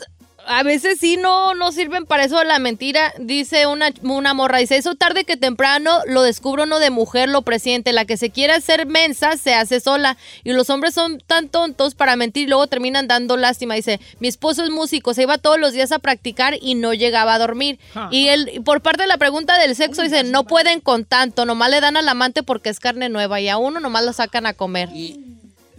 [0.49, 3.13] a veces sí no, no sirven para eso la mentira.
[3.19, 7.43] Dice una, una morra, dice, eso tarde que temprano lo descubre uno de mujer, lo
[7.43, 7.93] presiente.
[7.93, 10.17] La que se quiere hacer mensa se hace sola.
[10.43, 13.75] Y los hombres son tan tontos para mentir y luego terminan dando lástima.
[13.75, 17.35] Dice, mi esposo es músico, se iba todos los días a practicar y no llegaba
[17.35, 17.77] a dormir.
[18.09, 21.45] Y él, y por parte de la pregunta del sexo, dice, no pueden con tanto,
[21.45, 24.47] nomás le dan al amante porque es carne nueva y a uno nomás lo sacan
[24.47, 24.89] a comer.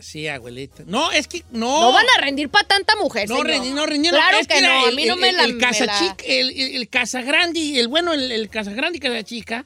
[0.03, 0.83] Sí, abuelita.
[0.87, 1.81] No, es que no.
[1.81, 3.47] No van a rendir para tanta mujer, No, señor.
[3.51, 4.11] rendir, no, rendir.
[4.11, 5.45] Claro es que, no, a el- mí no el- me la...
[5.45, 8.73] El, me casa la- chica, el, el, el casa grande, el bueno, el, el casa
[8.73, 9.65] grande y casa chica.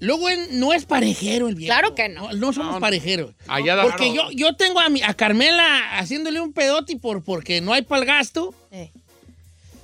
[0.00, 1.72] Luego no es parejero el viejo.
[1.74, 2.32] Claro que no.
[2.32, 3.32] No, somos parejeros.
[3.48, 7.60] Allá da- Porque yo, yo tengo a, mi, a Carmela haciéndole un pedote por, porque
[7.60, 8.54] no hay para el gasto.
[8.70, 8.90] Eh.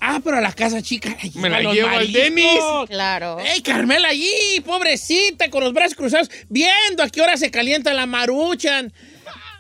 [0.01, 1.17] Ah, pero a la casa chica.
[1.35, 2.13] la Me la llevo al.
[2.13, 2.61] Denis.
[2.89, 3.41] Claro.
[3.41, 4.31] ¡Ey, Carmela allí,
[4.65, 8.93] pobrecita, con los brazos cruzados, viendo a qué hora se calienta la maruchan!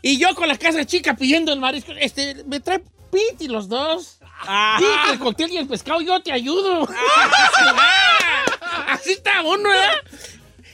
[0.07, 1.93] Y yo con la casa chica pidiendo el marisco.
[1.99, 4.19] Este, me trae piti los dos.
[4.77, 6.87] Piti, el cóctel y el pescado, yo te ayudo.
[8.87, 9.95] Así está uno, ¿verdad?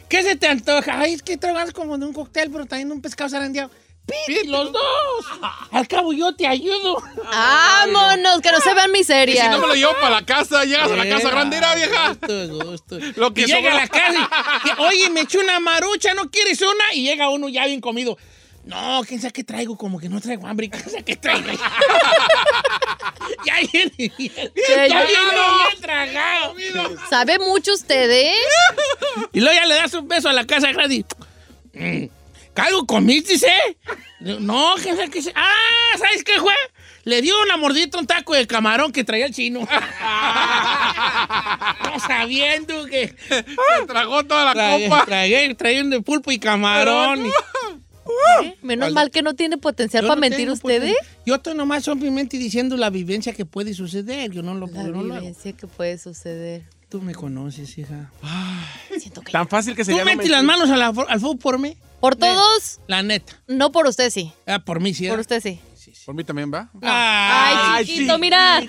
[0.09, 1.01] ¿Qué se te antoja?
[1.01, 3.71] Ay, es que trabajas como de un cóctel, pero también un pescado zarandeado.
[4.05, 5.27] Piti, los dos.
[5.71, 7.01] Al cabo, yo te ayudo.
[7.23, 9.51] Vámonos, que no se vean Y si miseria.
[9.51, 12.09] no me lo llevo para la casa, llegas a la casa grandera, vieja.
[12.09, 12.99] Gusto, gusto.
[13.15, 14.29] Lo que y llega a la casa
[14.65, 16.95] y, que, oye, me eché una marucha, ¿no quieres una?
[16.95, 18.19] Y llega uno ya bien comido.
[18.65, 20.69] No, quién sabe qué traigo, como que no traigo hambre.
[20.71, 21.49] ¿Quién sabe qué traigo?
[23.45, 24.33] ya viene bien.
[24.69, 26.55] Ya viene bien tragado.
[27.09, 28.35] ¿Sabe mucho usted, eh?
[29.33, 31.05] Y luego ya le das un beso a la casa grande y...
[31.79, 32.09] mm,
[32.57, 33.77] ¿Algo comiste, eh?
[34.21, 35.21] No, quién sabe qué...
[35.35, 36.53] Ah, ¿sabes qué fue?
[37.05, 39.61] Le dio una mordita a un taco de camarón que traía el chino.
[41.85, 43.15] no sabiendo que...
[43.29, 43.43] Se
[43.87, 45.07] tragó toda la Tragué, copa.
[45.07, 47.27] tragué, tragué un de pulpo y camarón.
[47.27, 47.31] y-
[48.43, 48.57] ¿Eh?
[48.63, 50.97] Menos mal que no tiene potencial Yo para no mentir tengo, usted, pues, ¿eh?
[51.27, 54.31] Yo estoy nomás simplemente diciendo la vivencia que puede suceder.
[54.31, 56.65] Yo no lo, La lo vivencia que puede suceder.
[56.89, 58.11] Tú me conoces, hija.
[58.99, 59.31] Siento que...
[59.31, 61.77] Tan fácil que ¿Tú sería no metes las manos a la- al fútbol por mí?
[62.01, 63.39] Por todos, La neta.
[63.47, 64.33] no por usted sí.
[64.47, 65.07] Ah, por mí sí.
[65.09, 65.21] Por ¿eh?
[65.21, 65.61] usted sí.
[66.07, 66.71] Por mí también va.
[66.83, 68.61] Ay, chiquito, mira.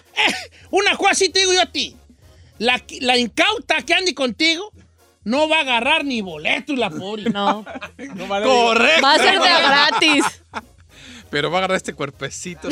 [0.70, 1.96] Una cosa sí te digo yo a ti.
[2.58, 4.72] La, la incauta que ande contigo
[5.30, 7.30] no va a agarrar ni boletos la pobre.
[7.30, 7.64] No.
[8.16, 9.02] No vale, Correcto.
[9.06, 10.42] Va a ser de gratis.
[11.30, 12.68] Pero va a agarrar este cuerpecito.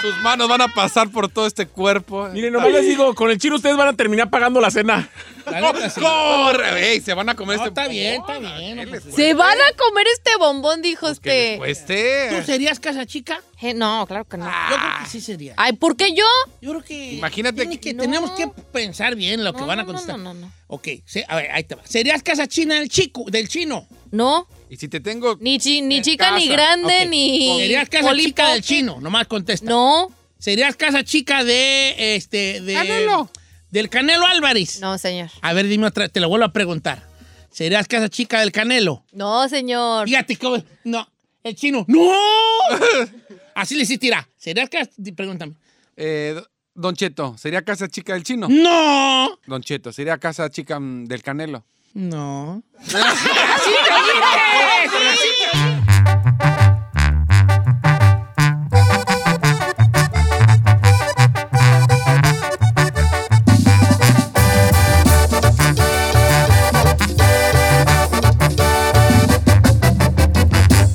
[0.00, 2.28] Sus manos van a pasar por todo este cuerpo.
[2.32, 5.08] Miren, nomás les digo, con el chino ustedes van a terminar pagando la cena.
[5.44, 6.00] Sí.
[6.00, 6.92] ¡Corre!
[6.92, 8.76] Ey, se van a comer No, este está bien, está bien.
[8.76, 11.58] no, pues, Se van a comer este bombón, dijo Que les usted.
[11.58, 12.28] cueste.
[12.36, 13.40] ¿Tú serías casa chica?
[13.60, 14.44] Eh, no, claro que no.
[14.46, 15.54] Yo creo que sí sería.
[15.56, 16.24] Ay, ¿por qué yo?
[16.60, 17.12] Yo creo que.
[17.14, 18.02] Imagínate que- que No.
[18.02, 20.18] tenemos que pensar bien lo que van a contestar.
[20.18, 20.52] no, no, no.
[20.68, 21.82] Ok, se- a ver, ahí te va.
[21.86, 23.86] ¿Serías casa china del chico, del chino?
[24.12, 25.36] No, Y si te tengo.
[25.40, 27.58] ni, chi- ni chica, ni grande, ni.
[27.58, 29.00] ¿Serías casa Polly chica del chino?
[29.00, 29.68] Nomás contesta.
[29.68, 33.30] No, ¿Serías casa chica de este de Canelo.
[33.70, 34.80] del Canelo Álvarez?
[34.80, 35.30] no, señor.
[35.40, 37.02] A ver, dime otra, te lo vuelvo a preguntar.
[37.50, 39.04] ¿Serías casa chica del Canelo?
[39.12, 40.06] No, señor.
[40.06, 41.08] Fíjate cómo no,
[41.42, 41.84] el chino.
[41.88, 42.12] ¡No!
[43.54, 44.28] Así le hiciste, tira.
[44.36, 45.54] ¿Serías casa pregúntame?
[45.96, 46.40] Eh,
[46.74, 48.48] Don Cheto, ¿sería casa chica del chino?
[48.48, 49.38] No.
[49.46, 51.64] Don Cheto, ¿sería casa chica mm, del canelo?
[51.94, 52.62] No.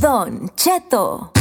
[0.02, 1.32] Don Cheto.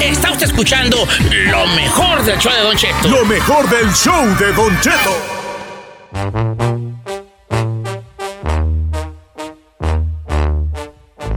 [0.00, 1.06] Está usted escuchando
[1.50, 3.08] lo mejor del show de Don Cheto.
[3.08, 5.43] Lo mejor del show de Don Cheto.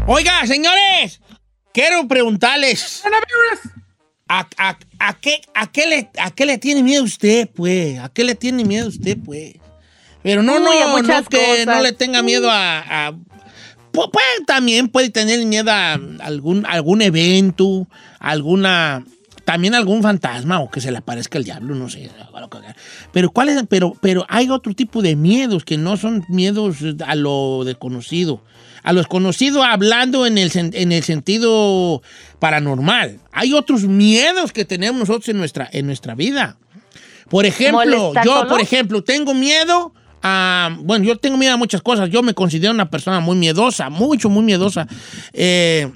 [0.07, 1.19] Oiga, señores,
[1.73, 3.01] quiero preguntarles.
[4.29, 7.99] ¿A, a- a qué, a, qué le, ¿A qué le tiene miedo usted, pues?
[7.99, 9.55] ¿A qué le tiene miedo usted, pues?
[10.23, 13.07] Pero no, no, no muchas que no le tenga miedo a...
[13.07, 13.11] a-
[13.93, 17.87] pu- puede, también puede tener miedo a algún, algún evento,
[18.19, 19.03] alguna...
[19.47, 22.11] También algún fantasma o que se le aparezca el diablo, no sé.
[23.13, 23.63] Pero, ¿cuál es?
[23.69, 28.43] Pero, pero hay otro tipo de miedos que no son miedos a lo desconocido.
[28.83, 32.01] A lo desconocido hablando en el, en el sentido
[32.39, 33.21] paranormal.
[33.31, 36.57] Hay otros miedos que tenemos nosotros en nuestra, en nuestra vida.
[37.29, 40.75] Por ejemplo, ¿Como el estar yo, por ejemplo, tengo miedo a.
[40.81, 42.09] Bueno, yo tengo miedo a muchas cosas.
[42.09, 44.89] Yo me considero una persona muy miedosa, mucho, muy miedosa.
[45.31, 45.89] Eh,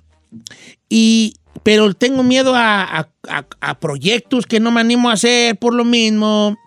[0.89, 1.33] y.
[1.63, 5.73] Pero tengo miedo a, a- a- a proyectos que no me animo a hacer por
[5.75, 6.57] lo mismo.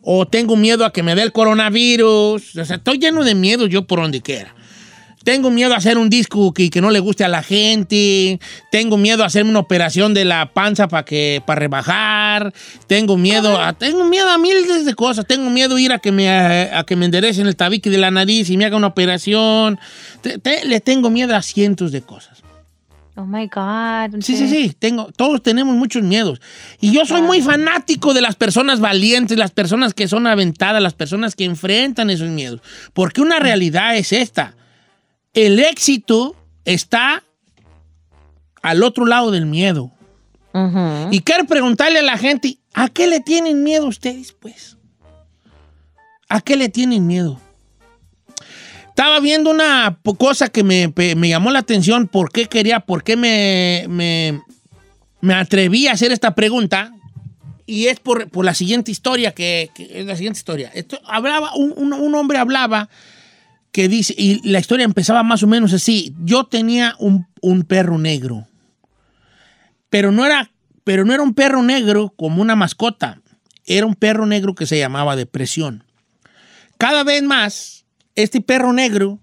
[0.00, 2.56] O tengo miedo a que me dé el coronavirus.
[2.56, 4.54] O sea, estoy lleno de miedo yo por donde quiera.
[5.24, 8.40] Tengo miedo a hacer un disco que, que no le guste a la gente.
[8.70, 12.52] Tengo miedo a hacerme una operación de la panza para que para rebajar.
[12.86, 15.26] Tengo miedo a tengo miedo a miles de cosas.
[15.26, 17.98] Tengo miedo a ir a que me a, a que me enderecen el tabique de
[17.98, 19.78] la nariz y me haga una operación.
[20.20, 22.42] Te- te- le tengo miedo a cientos de cosas.
[23.14, 24.22] Oh my God.
[24.22, 26.40] Sí, sí, sí, tengo, todos tenemos muchos miedos.
[26.80, 30.94] Y yo soy muy fanático de las personas valientes, las personas que son aventadas, las
[30.94, 32.62] personas que enfrentan esos miedos.
[32.94, 34.54] Porque una realidad es esta.
[35.34, 37.22] El éxito está
[38.62, 39.90] al otro lado del miedo.
[41.10, 44.76] Y quiero preguntarle a la gente, ¿a qué le tienen miedo ustedes, pues?
[46.28, 47.40] ¿A qué le tienen miedo?
[48.88, 53.16] Estaba viendo una cosa que me, me llamó la atención, por qué quería, por qué
[53.16, 54.42] me, me,
[55.22, 56.92] me atreví a hacer esta pregunta.
[57.64, 60.70] Y es por, por la siguiente historia, que, que es la siguiente historia.
[60.74, 62.90] Esto, hablaba, un, un- un hombre hablaba
[63.72, 66.14] que dice, y la historia empezaba más o menos así.
[66.22, 68.46] Yo tenía un, un perro negro,
[69.88, 70.50] pero no, era,
[70.84, 73.20] pero no era un perro negro como una mascota.
[73.64, 75.84] Era un perro negro que se llamaba depresión.
[76.76, 79.20] Cada vez más, este perro negro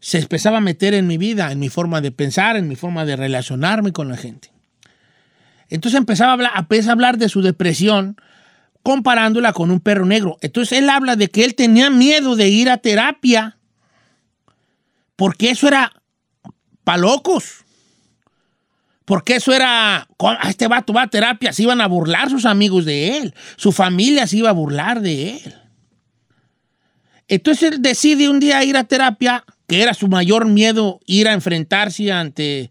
[0.00, 3.04] se empezaba a meter en mi vida, en mi forma de pensar, en mi forma
[3.04, 4.50] de relacionarme con la gente.
[5.68, 8.16] Entonces empezaba a hablar, empezaba a hablar de su depresión
[8.82, 10.38] comparándola con un perro negro.
[10.40, 13.58] Entonces él habla de que él tenía miedo de ir a terapia
[15.16, 15.92] porque eso era
[16.84, 17.64] pa' locos.
[19.04, 22.46] Porque eso era, "Co- a este vato va a terapia, se iban a burlar sus
[22.46, 25.54] amigos de él, su familia se iba a burlar de él.
[27.28, 31.32] Entonces él decide un día ir a terapia, que era su mayor miedo, ir a
[31.32, 32.70] enfrentarse ante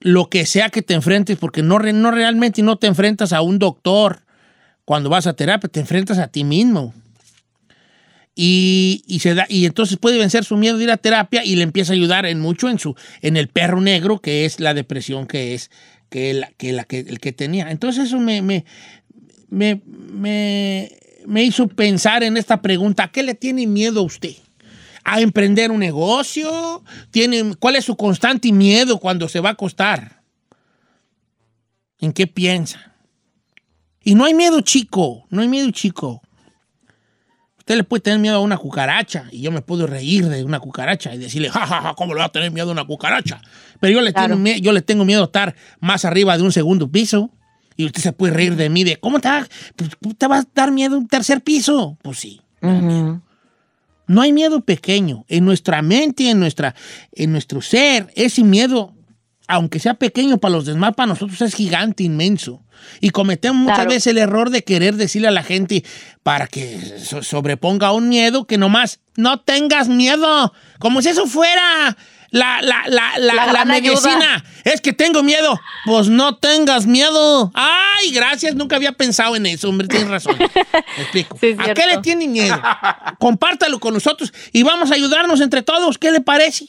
[0.00, 3.58] lo que sea que te enfrentes, porque no, no realmente no te enfrentas a un
[3.58, 4.24] doctor
[4.84, 6.94] cuando vas a terapia, te enfrentas a ti mismo.
[8.38, 11.56] Y, y se da, y entonces puede vencer su miedo de ir a terapia y
[11.56, 14.74] le empieza a ayudar en mucho en, su, en el perro negro, que es la
[14.74, 15.70] depresión que es
[16.10, 17.70] que, la, que, la, que el que tenía.
[17.70, 18.66] Entonces eso me, me,
[19.48, 20.92] me, me,
[21.26, 24.36] me hizo pensar en esta pregunta, ¿a qué le tiene miedo a usted?
[25.02, 26.84] ¿A emprender un negocio?
[27.10, 30.22] ¿Tiene, ¿Cuál es su constante miedo cuando se va a acostar?
[32.00, 32.94] ¿En qué piensa?
[34.02, 36.22] Y no hay miedo chico, no hay miedo chico.
[37.66, 40.60] Usted le puede tener miedo a una cucaracha y yo me puedo reír de una
[40.60, 43.40] cucaracha y decirle, jajaja, ja, ja, ¿cómo le va a tener miedo a una cucaracha?
[43.80, 46.88] Pero yo le, tengo, yo le tengo miedo a estar más arriba de un segundo
[46.88, 47.32] piso
[47.76, 50.38] y usted se puede reír de mí de, ¿cómo te va, pues, ¿cómo te va
[50.38, 51.98] a dar miedo a un tercer piso?
[52.02, 52.40] Pues sí.
[52.60, 55.24] No hay miedo pequeño.
[55.26, 56.76] En nuestra mente, en, nuestra,
[57.10, 58.94] en nuestro ser, ese miedo,
[59.48, 62.62] aunque sea pequeño para los demás, para nosotros es gigante, inmenso.
[63.00, 63.90] Y cometemos muchas Claro.
[63.90, 65.84] veces el error de querer decirle a la gente
[66.22, 70.52] para que so- sobreponga un miedo que nomás no tengas miedo.
[70.78, 71.96] Como si eso fuera
[72.30, 73.18] la, la, la,
[73.52, 74.34] la, medicina.
[74.34, 74.44] ayuda.
[74.64, 75.58] Es que tengo miedo.
[75.86, 77.50] Pues no tengas miedo.
[77.54, 78.54] Ay, gracias.
[78.56, 79.88] Nunca había pensado en eso, hombre.
[79.88, 80.36] Tienes razón.
[80.96, 81.38] Me explico.
[81.62, 82.60] ¿A qué le tiene miedo?
[83.18, 85.96] Compártalo con nosotros y vamos a ayudarnos entre todos.
[85.98, 86.66] ¿Qué le parece?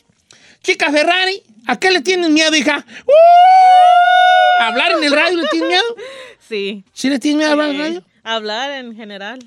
[0.64, 2.86] Chica Ferrari, ¿a qué le tienen miedo, hija?
[3.06, 4.64] ¡Uh!
[4.64, 5.84] ¿Hablar en el radio le tienes miedo?
[6.40, 6.84] Sí.
[6.94, 8.04] ¿Sí le tienes miedo a hablar en el radio?
[8.24, 9.40] Hablar en general.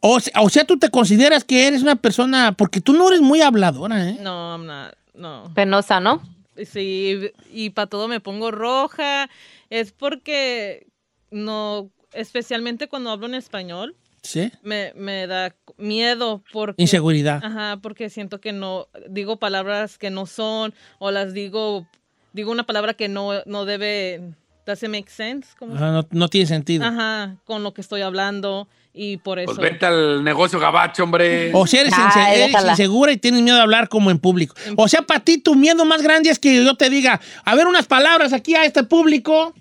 [0.00, 3.20] O, se- o sea, tú te consideras que eres una persona, porque tú no eres
[3.20, 4.18] muy habladora, ¿eh?
[4.20, 4.94] No, I'm not.
[5.14, 5.50] No.
[5.54, 6.22] Penosa, ¿no?
[6.70, 9.28] Sí, y para todo me pongo roja.
[9.70, 10.86] Es porque
[11.30, 14.50] no, especialmente cuando hablo en español, Sí.
[14.62, 16.82] me, me da miedo porque...
[16.82, 17.44] Inseguridad.
[17.44, 21.86] Ajá, porque siento que no, digo palabras que no son, o las digo,
[22.32, 24.22] digo una palabra que no, no debe,
[24.66, 25.50] doesn't make sense.
[25.58, 26.84] ¿cómo se- Ajá, no, no tiene sentido.
[26.86, 29.46] Ajá, con lo que estoy hablando, y por eso...
[29.54, 31.50] Pues vete al negocio gabacho, hombre.
[31.52, 34.54] O sea, eres, inse- eres insegura y tienes miedo de hablar como en público.
[34.76, 37.66] O sea, para ti tu miedo más grande es que yo te diga, a ver
[37.66, 39.52] unas palabras aquí a este público.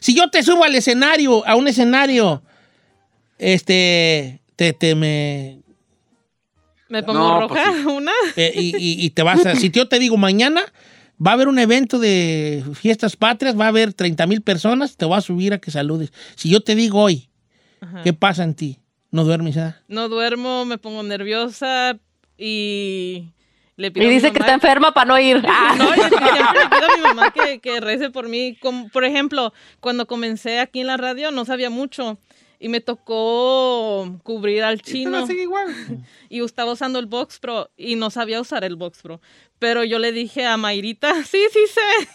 [0.00, 2.42] Si yo te subo al escenario, a un escenario,
[3.38, 5.60] este, te, te me...
[6.88, 7.54] ¿Me pongo No, roja?
[7.64, 7.86] pues sí.
[7.86, 8.12] ¿Una?
[8.36, 9.56] eh, y, y- y te vas a...
[9.56, 10.62] Si yo te digo mañana,
[11.24, 15.04] va a haber un evento de fiestas patrias, va a haber 30 mil personas, te
[15.04, 16.12] voy a subir a que saludes.
[16.36, 17.28] Si yo te digo hoy,
[17.80, 18.02] Ajá.
[18.02, 18.78] ¿qué pasa en ti?
[19.10, 19.56] ¿No duermes?
[19.56, 19.80] ah?
[19.88, 21.98] No duermo, me pongo nerviosa
[22.38, 23.30] y
[23.76, 25.42] le pido Y a mi dice que está enferma para no ir.
[25.78, 28.56] No, yo siempre le pido a mi mamá que, que rece por mí.
[28.60, 32.18] Como, por ejemplo, cuando comencé aquí en la radio no sabía mucho
[32.58, 35.26] y me tocó cubrir al chino.
[36.28, 39.20] Y estaba usando el Box Pro y no sabía usar el Box Pro.
[39.58, 42.08] Pero yo le dije a Mayrita, sí, sí sé.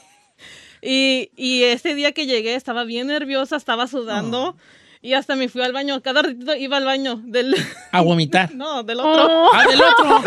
[0.82, 4.58] Y, y ese día que llegué estaba bien nerviosa, estaba sudando.
[5.04, 6.02] Y hasta me fui al baño.
[6.02, 7.56] Cada ratito iba al baño del...
[7.92, 8.52] A vomitar.
[8.56, 9.50] No, del otro.
[9.54, 10.22] Ah, del otro.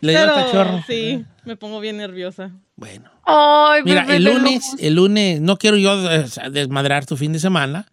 [0.00, 0.84] Le dio Pero cachorro.
[0.86, 2.52] sí, me pongo bien nerviosa.
[2.76, 3.10] Bueno.
[3.24, 4.80] Ay, Mira, bebé el lunes, luz.
[4.80, 7.86] el lunes, no quiero yo eh, desmadrar tu fin de semana,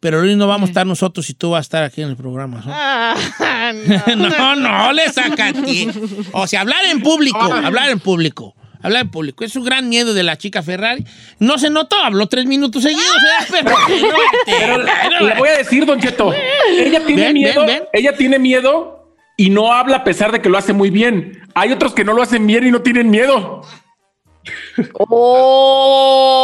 [0.00, 2.08] pero el lunes no vamos a estar nosotros y tú vas a estar aquí en
[2.08, 2.62] el programa.
[2.64, 2.72] ¿no?
[2.74, 3.14] Ah,
[4.16, 5.88] no, no, le saca a ti.
[6.32, 8.54] O sea, hablar en público, hablar en público.
[8.84, 9.44] Hablar en público.
[9.44, 11.04] Es un gran miedo de la chica Ferrari.
[11.38, 13.04] No se notó, habló tres minutos seguidos.
[13.06, 13.62] ¿eh?
[14.46, 16.32] Pero, Pero le voy a decir, Don Cheto,
[16.68, 17.82] ella tiene Ven, miedo, ven, ven.
[17.92, 21.42] ella tiene miedo y no habla a pesar de que lo hace muy bien.
[21.54, 23.62] Hay otros que no lo hacen bien y no tienen miedo.
[24.94, 26.42] Oh.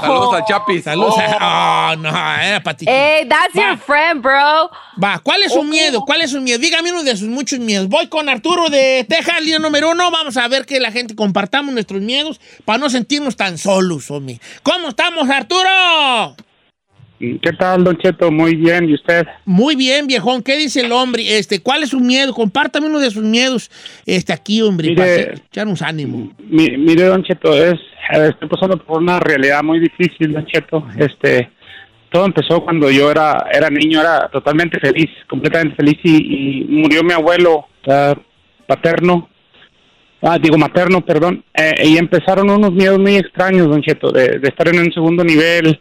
[0.00, 0.82] Saludos al Chapi.
[0.82, 1.14] Saludos.
[1.40, 2.84] Oh, no, era ti.
[2.88, 3.70] Hey, that's Va.
[3.70, 4.70] your friend, bro.
[5.02, 6.02] Va, ¿cuál es su miedo?
[6.02, 6.58] ¿Cuál es su miedo?
[6.58, 7.88] Dígame uno de sus muchos miedos.
[7.88, 10.10] Voy con Arturo de Texas, línea número uno.
[10.10, 14.40] Vamos a ver que la gente compartamos nuestros miedos para no sentirnos tan solos, hombre.
[14.62, 16.36] ¿Cómo estamos, Arturo?
[17.18, 18.30] ¿Qué tal, Don Cheto?
[18.30, 19.26] Muy bien, ¿y usted?
[19.44, 20.40] Muy bien, viejón.
[20.42, 21.38] ¿Qué dice el hombre?
[21.38, 22.32] Este, ¿cuál es su miedo?
[22.32, 23.70] Compártame uno de sus miedos.
[24.06, 26.32] Este, aquí, hombre, Mire- para echarnos ánimo.
[26.48, 27.74] Mi- mire, Don Cheto, es,
[28.12, 30.86] estoy pasando por una realidad muy difícil, Don Cheto.
[30.96, 31.50] Este,
[32.12, 36.16] todo empezó cuando yo era, era niño, era totalmente feliz, completamente feliz, y,
[36.62, 38.14] y murió mi abuelo ah,
[38.68, 39.28] paterno,
[40.22, 44.48] ah, digo materno, perdón, eh, y empezaron unos miedos muy extraños, Don Cheto, de, de
[44.48, 45.80] estar en un segundo nivel,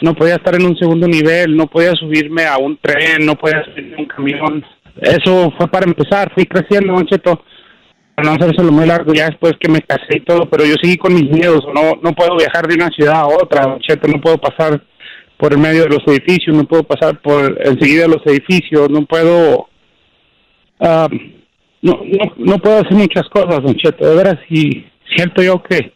[0.00, 3.64] no podía estar en un segundo nivel, no podía subirme a un tren, no podía
[3.64, 4.64] subirme a un camión.
[5.00, 7.42] Eso fue para empezar, fui creciendo, Don Cheto
[8.20, 10.96] para no hacérselo muy largo ya después que me casé y todo, pero yo seguí
[10.96, 13.80] con mis miedos, no, no puedo viajar de una ciudad a otra, Don
[14.12, 14.82] no puedo pasar
[15.38, 19.68] por el medio de los edificios, no puedo pasar por enseguida los edificios, no puedo,
[20.80, 21.08] ah,
[21.82, 24.84] no, no, no puedo hacer muchas cosas, Don de veras, y
[25.16, 25.92] siento yo que,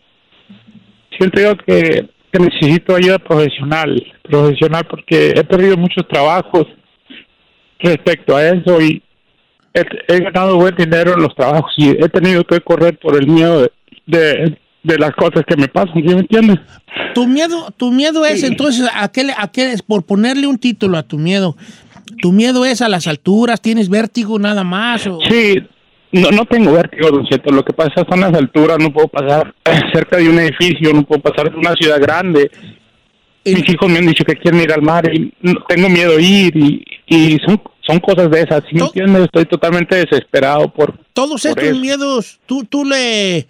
[1.19, 3.95] siento yo que, que necesito ayuda profesional,
[4.25, 6.67] profesional, porque he perdido muchos trabajos
[7.79, 9.01] respecto a eso y
[9.73, 13.29] he, he ganado buen dinero en los trabajos y he tenido que correr por el
[13.29, 13.73] miedo de,
[14.07, 16.59] de, de las cosas que me pasan, ¿sí me entiendes?
[17.15, 19.83] Tu miedo, tu miedo es entonces, ¿a qué, a qué es?
[19.83, 21.57] Por ponerle un título a tu miedo.
[22.21, 23.61] ¿Tu miedo es a las alturas?
[23.61, 25.07] ¿Tienes vértigo nada más?
[25.07, 25.21] O...
[25.31, 25.63] Sí,
[26.15, 29.53] no, no tengo vértigo, Don Cheto, lo que pasa son las alturas, no puedo pasar
[29.93, 32.53] cerca de un edificio, no puedo pasar de una ciudad grande.
[33.45, 35.35] Mis hijos me han dicho que quieren ir al mar y
[35.69, 39.25] tengo miedo de ir y, y son, son cosas de esas, ¿sí me entiendes?
[39.25, 40.97] Estoy totalmente desesperado por...
[41.13, 41.79] Todos por estos eso.
[41.81, 43.49] miedos, tú, tú le,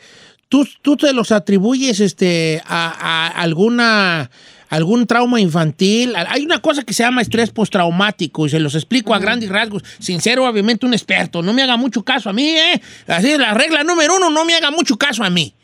[0.49, 4.31] tú, tú te los atribuyes este, a, a alguna,
[4.75, 6.15] algún trauma infantil.
[6.17, 9.85] Hay una cosa que se llama estrés postraumático y se los explico a grandes rasgos.
[10.01, 11.43] Sincero, obviamente, un experto.
[11.43, 12.81] No me haga mucho caso a mí, ¿eh?
[13.07, 15.55] Así es la regla número uno, no me haga mucho caso a mí.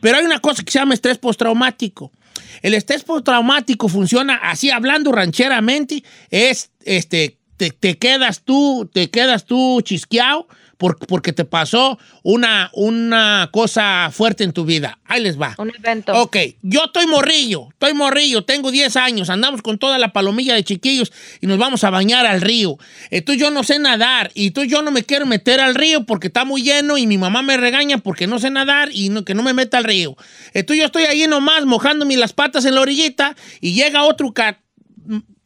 [0.00, 2.12] Pero hay una cosa que se llama estrés postraumático.
[2.60, 9.46] El estrés postraumático funciona así, hablando rancheramente, es, este, te, te quedas tú, te quedas
[9.46, 10.46] tú chisqueado
[10.78, 14.98] por- porque te pasó una, una cosa fuerte en tu vida.
[15.04, 15.54] Ahí les va.
[15.58, 16.12] Un evento.
[16.22, 20.62] Ok, yo estoy morrillo, estoy morrillo, tengo 10 años, andamos con toda la palomilla de
[20.64, 22.78] chiquillos y nos vamos a bañar al río.
[23.10, 26.28] Entonces yo no sé nadar y entonces yo no me quiero meter al río porque
[26.28, 29.34] está muy lleno y mi mamá me regaña porque no sé nadar y no- que
[29.34, 30.16] no me meta al río.
[30.54, 34.60] Entonces yo estoy ahí nomás mojándome las patas en la orillita y llega otro ca-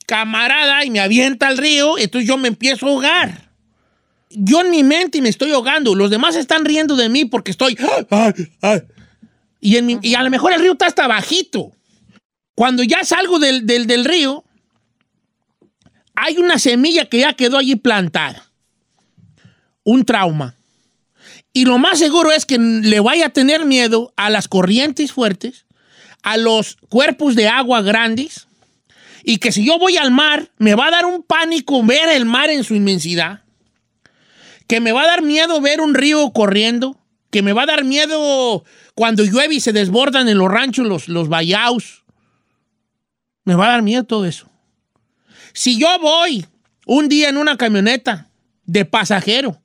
[0.07, 3.52] camarada y me avienta al río, entonces yo me empiezo a ahogar.
[4.35, 7.77] Yo en mi mente me estoy ahogando, los demás están riendo de mí porque estoy...
[9.61, 11.73] Y, en mi- y a lo mejor el río está hasta bajito.
[12.55, 14.45] Cuando ya salgo del, del- del río,
[16.15, 18.51] hay una semilla que ya quedó allí plantada.
[19.85, 20.57] Un trauma.
[21.53, 25.67] Y lo más seguro es que le vaya a tener miedo a las corrientes fuertes,
[26.23, 28.47] a los cuerpos de agua grandes,
[29.25, 32.25] y que si yo voy al mar, me va a dar un pánico ver el
[32.25, 33.43] mar en su inmensidad,
[34.67, 36.99] que me va a dar miedo ver un río corriendo,
[37.31, 41.09] que me va a dar miedo cuando llueve y se desbordan en los ranchos los,
[41.09, 41.29] los.
[43.45, 44.51] Me va a dar miedo todo eso.
[45.53, 46.47] Si yo voy
[46.87, 48.29] un día en una camioneta
[48.65, 49.61] de pasajero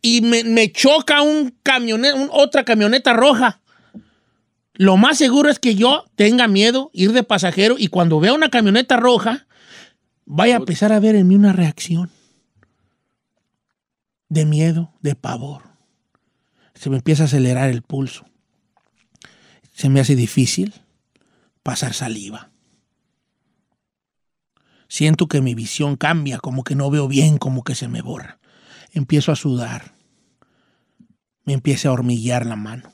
[0.00, 3.60] y me, me choca un camioneta, otra camioneta roja,
[4.74, 8.48] lo más seguro es que yo tenga miedo ir de pasajero y cuando vea una
[8.48, 9.46] camioneta roja,
[10.24, 12.10] vaya a empezar a ver en mí una reacción
[14.32, 15.62] de miedo, de pavor.
[16.72, 18.24] Se me empieza a acelerar el pulso.
[19.74, 20.72] Se me hace difícil
[21.62, 22.50] pasar saliva.
[24.88, 28.40] Siento que mi visión cambia, como que no veo bien, como que se me borra.
[28.92, 29.96] Empiezo a sudar.
[31.44, 32.90] Me empieza a hormiguear la mano.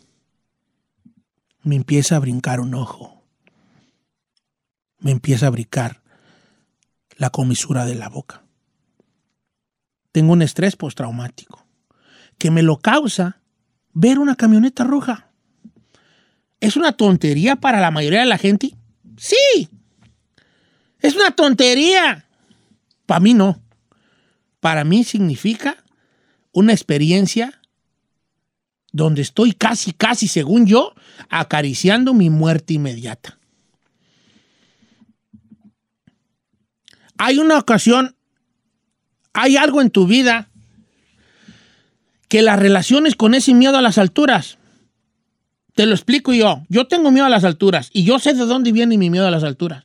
[1.62, 3.22] Me empieza a brincar un ojo.
[4.98, 6.02] Me empieza a brincar
[7.16, 8.47] la comisura de la boca.
[10.18, 11.64] Tengo un estrés postraumático
[12.38, 13.40] que me lo causa
[13.92, 15.30] ver una camioneta roja.
[16.58, 18.74] ¿Es una tontería para la mayoría de la gente?
[19.16, 19.68] Sí.
[20.98, 22.26] Es una tontería.
[23.06, 23.62] Para mí no.
[24.58, 25.76] Para mí significa
[26.50, 27.62] una experiencia
[28.90, 30.94] donde estoy casi, casi, según yo,
[31.28, 33.38] acariciando mi muerte inmediata.
[37.18, 38.16] Hay una ocasión,
[39.32, 40.48] hay algo en tu vida
[42.28, 44.58] que las relaciones con ese miedo a las alturas.
[45.74, 46.62] Te lo explico yo.
[46.68, 49.30] Yo tengo miedo a las alturas y yo sé de dónde viene mi miedo a
[49.30, 49.84] las alturas.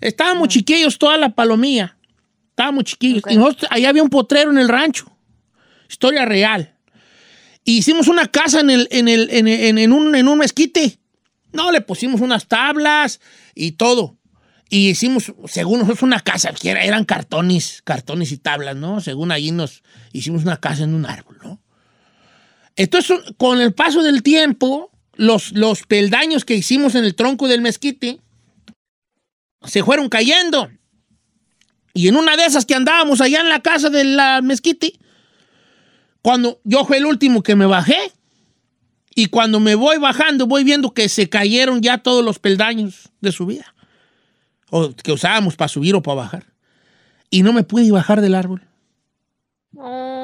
[0.00, 1.96] Estábamos chiquillos toda la palomilla.
[2.50, 3.22] Estábamos chiquillos.
[3.30, 5.10] Y nosotros, ahí había un potrero en el rancho.
[5.88, 6.74] Historia real.
[7.64, 10.98] Y hicimos una casa en, el, en, el, en, en- en un, en un mezquite.
[11.52, 13.20] No, le pusimos unas tablas
[13.54, 14.16] y todo.
[14.74, 19.02] Y hicimos, según nosotros, una casa, eran cartones, cartones y tablas, ¿no?
[19.02, 19.82] Según ahí nos
[20.14, 21.60] hicimos una casa en un árbol, ¿no?
[22.76, 27.60] Entonces, con el paso del tiempo, los, los peldaños que hicimos en el tronco del
[27.60, 28.20] mezquite
[29.62, 30.70] se fueron cayendo.
[31.92, 34.94] Y en una de esas que andábamos allá en la casa de la mezquite,
[36.22, 38.10] cuando yo fui el último que me bajé,
[39.14, 43.32] y cuando me voy bajando, voy viendo que se cayeron ya todos los peldaños de
[43.32, 43.74] subida.
[44.74, 46.44] O que usábamos para subir o para bajar.
[47.28, 48.62] Y no me pude bajar del árbol.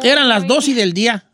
[0.03, 1.26] Eran las 12 del día.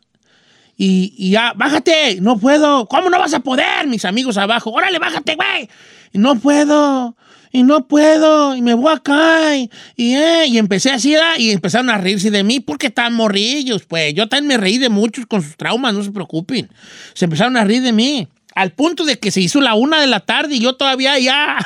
[0.75, 2.87] Y, y ya, bájate, no puedo.
[2.87, 3.87] ¿Cómo no vas a poder?
[3.87, 5.69] Mis amigos abajo, órale, bájate, güey.
[6.11, 7.15] Y no puedo,
[7.53, 9.55] y no puedo, y me voy acá.
[9.55, 13.85] Y, y, eh, y empecé así, y empezaron a reírse de mí porque estaban morrillos,
[13.85, 14.13] pues.
[14.13, 16.69] Yo también me reí de muchos con sus traumas, no se preocupen.
[17.13, 18.27] Se empezaron a reír de mí.
[18.55, 21.57] Al punto de que se hizo la una de la tarde y yo todavía ya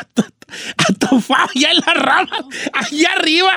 [0.90, 2.38] atofado ya en la rama,
[2.74, 3.52] allá arriba.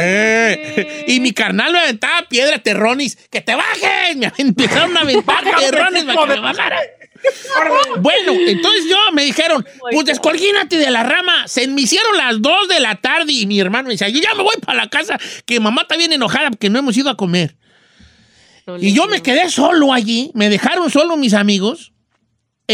[0.00, 4.16] Eh, y mi carnal me aventaba piedra, terrones, que te bajes.
[4.16, 6.80] Me empezaron a aventar terrones para que me bajara.
[7.98, 11.46] Bueno, entonces yo me dijeron, pues descolguínate de la rama.
[11.48, 14.34] Se me hicieron las 2 de la tarde y mi hermano me decía, yo ya
[14.34, 17.16] me voy para la casa, que mamá está bien enojada porque no hemos ido a
[17.16, 17.56] comer.
[18.78, 21.89] Y yo me quedé solo allí, me dejaron solo mis amigos.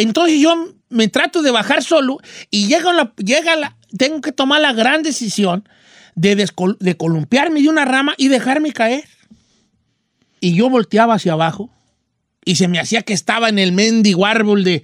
[0.02, 0.54] Entonces yo
[0.88, 2.18] me trato de bajar solo
[2.50, 5.68] y llega la, llega la, tengo que tomar la gran decisión
[6.14, 9.04] de, descol- de columpiarme de una rama y dejarme caer.
[10.40, 11.70] Y yo volteaba hacia abajo
[12.44, 14.82] y se me hacía que estaba en el mendigo árbol de,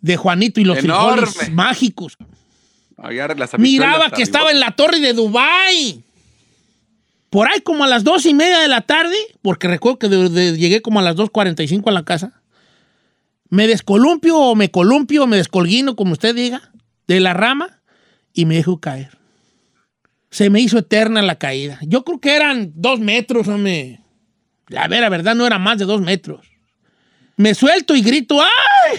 [0.00, 1.26] de Juanito y los Enorme.
[1.26, 2.16] frijoles mágicos.
[3.36, 6.02] Las Miraba que estaba en la torre de Dubai.
[7.30, 10.28] Por ahí como a las dos y media de la tarde, porque recuerdo que de-
[10.28, 12.41] de- llegué como a las 2.45 a la casa,
[13.52, 16.72] me descolumpio o me columpio o me descolguino, como usted diga,
[17.06, 17.82] de la rama
[18.32, 19.10] y me dejo caer.
[20.30, 21.78] Se me hizo eterna la caída.
[21.82, 24.00] Yo creo que eran dos metros, hombre.
[24.68, 26.46] La vera verdad no era más de dos metros.
[27.36, 28.98] Me suelto y grito, ¡ay!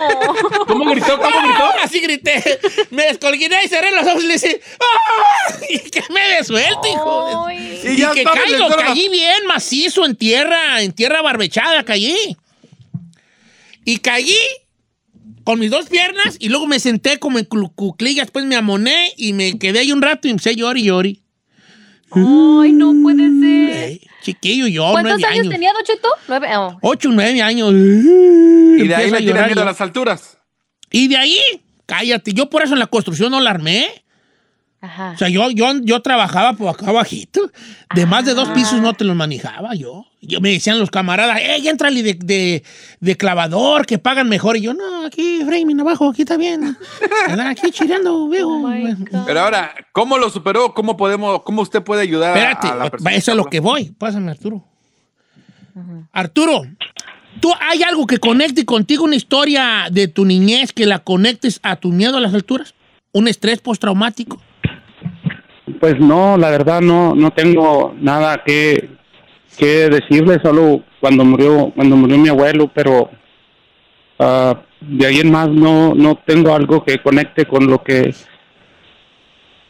[0.68, 1.18] ¿Cómo gritó?
[1.18, 1.64] ¿Cómo gritó?
[1.82, 2.42] Así grité.
[2.90, 5.66] Me descolguiné y cerré los ojos y le dije, ¡ay!
[5.84, 7.46] Y que me desuelto, hijo.
[7.46, 7.54] de-
[7.90, 12.36] Y Y, ya que caigo, caí bien macizo en tierra, en tierra barbechada, caí.
[13.84, 14.36] Y caí
[15.44, 19.32] con mis dos piernas y luego me senté como en cuclillas, después me amoné y
[19.32, 21.06] me quedé ahí un rato y empecé a llorar y llorar.
[22.12, 23.90] Ay, no puede ser.
[23.92, 25.52] Eh, chiquillo, yo, ¿Cuántos nueve años, años.
[25.52, 26.08] tenía, Don Cheto?
[26.28, 26.48] Nueve.
[26.56, 26.78] oh.
[26.82, 27.72] Ocho, nueve años.
[27.72, 30.38] Y de ahí le tiene miedo a las alturas.
[30.90, 31.38] Y de ahí,
[31.86, 34.04] cállate, yo por eso en la construcción no la armé.
[34.80, 35.12] Ajá.
[35.14, 37.50] O sea, yo, yo, yo trabajaba por acá abajito.
[37.94, 40.06] De más de dos pisos no te los manejaba yo.
[40.22, 42.62] Yo me decían los camaradas, ¡eh, entrale de, de,
[43.00, 44.56] de clavador, que pagan mejor!
[44.58, 46.76] Y yo, no, aquí, framing abajo, aquí está bien.
[47.46, 48.62] Aquí chireando, viejo.
[49.26, 50.74] Pero ahora, ¿cómo lo superó?
[50.74, 53.14] ¿Cómo podemos, cómo usted puede ayudar a- Espérate, a la persona?
[53.14, 53.92] eso es lo que voy.
[53.96, 54.62] Pásame, Arturo.
[56.12, 56.62] Arturo,
[57.40, 61.76] ¿tú hay algo que conecte contigo, una historia de tu niñez que la conectes a
[61.76, 62.74] tu miedo a las alturas?
[63.12, 64.40] ¿Un estrés postraumático?
[65.80, 68.90] Pues no, la verdad no no tengo nada que,
[69.56, 73.10] que decirle, solo cuando murió cuando murió mi abuelo, pero
[74.18, 78.14] ah, de ahí en más no no tengo algo que conecte con lo que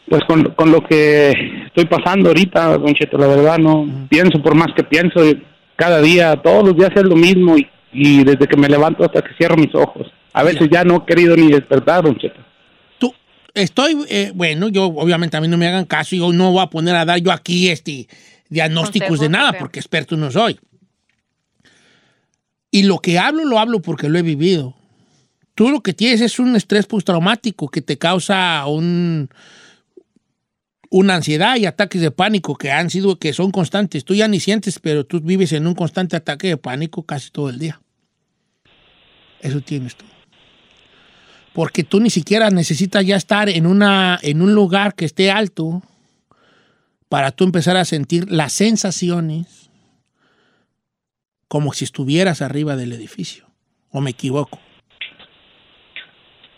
[0.09, 1.31] pues con, con lo que
[1.67, 5.21] estoy pasando ahorita, Don Cheto, la verdad no pienso por más que pienso
[5.77, 9.23] cada día, todos los días es lo mismo y, y desde que me levanto hasta
[9.23, 10.09] que cierro mis ojos.
[10.33, 12.41] A veces ya no he querido ni despertar, Don Cheto.
[13.55, 16.63] Estoy, eh, bueno, yo obviamente a mí no me hagan caso y yo no voy
[16.63, 18.07] a poner a dar yo aquí este
[18.51, 20.61] diagnósticos de nada porque experto no soy.
[22.71, 24.77] Y lo que hablo, lo hablo porque lo he vivido.
[25.55, 29.29] Tú lo que tienes es un estrés postraumático que te causa un,
[30.91, 34.05] una ansiedad y ataques de pánico que han sido, que son constantes.
[34.05, 37.49] Tú ya ni sientes, pero tú vives en un constante ataque de pánico casi todo
[37.49, 37.81] el día.
[39.41, 40.05] Eso tienes tú.
[41.53, 45.83] Porque tú ni siquiera necesitas ya estar en, una, en un lugar que esté alto
[47.11, 49.69] para tú empezar a sentir las sensaciones
[51.49, 53.45] como si estuvieras arriba del edificio.
[53.91, 54.59] ¿O me equivoco?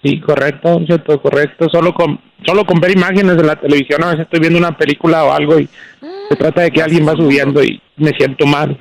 [0.04, 1.66] Sí, correcto, Cheto, correcto.
[1.72, 5.24] Solo con, solo con ver imágenes de la televisión, a veces estoy viendo una película
[5.24, 5.68] o algo y
[6.28, 8.78] se trata de que alguien va subiendo y me siento mal.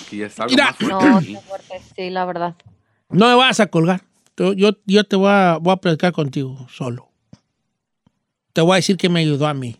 [0.00, 0.64] Aquí está algo Mira.
[0.66, 1.34] más fuerte No, aquí.
[1.34, 1.80] qué fuerte.
[1.96, 2.54] Sí, la verdad.
[3.10, 4.00] No me vas a colgar.
[4.36, 7.07] Yo, yo, yo te voy a, voy a platicar contigo solo.
[8.52, 9.76] Te voy a decir que me ayudó a mí.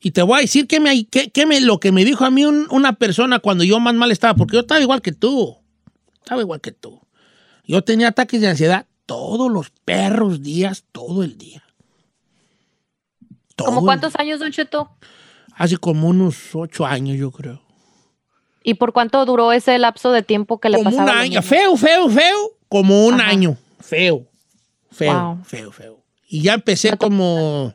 [0.00, 2.30] Y te voy a decir que me, que, que me, lo que me dijo a
[2.30, 5.56] mí un- una persona cuando yo más mal estaba, porque yo estaba igual que tú.
[6.22, 7.00] Estaba igual que tú.
[7.64, 11.62] Yo tenía ataques de ansiedad todos los perros días, todo el día.
[13.56, 14.90] Todo ¿Cómo el- cuántos años, Don Cheto?
[15.54, 17.60] Hace como unos ocho años, yo creo.
[18.62, 21.18] ¿Y por cuánto duró ese lapso de tiempo que le Como un pasaba?
[21.20, 21.42] año.
[21.42, 22.36] Feo, feo, feo.
[22.68, 23.30] Como un Ajá.
[23.30, 23.56] año.
[23.80, 24.26] Feo.
[24.90, 25.44] Feo, Wow.
[25.44, 25.97] feo, feo.
[26.28, 27.74] Y ya empecé como.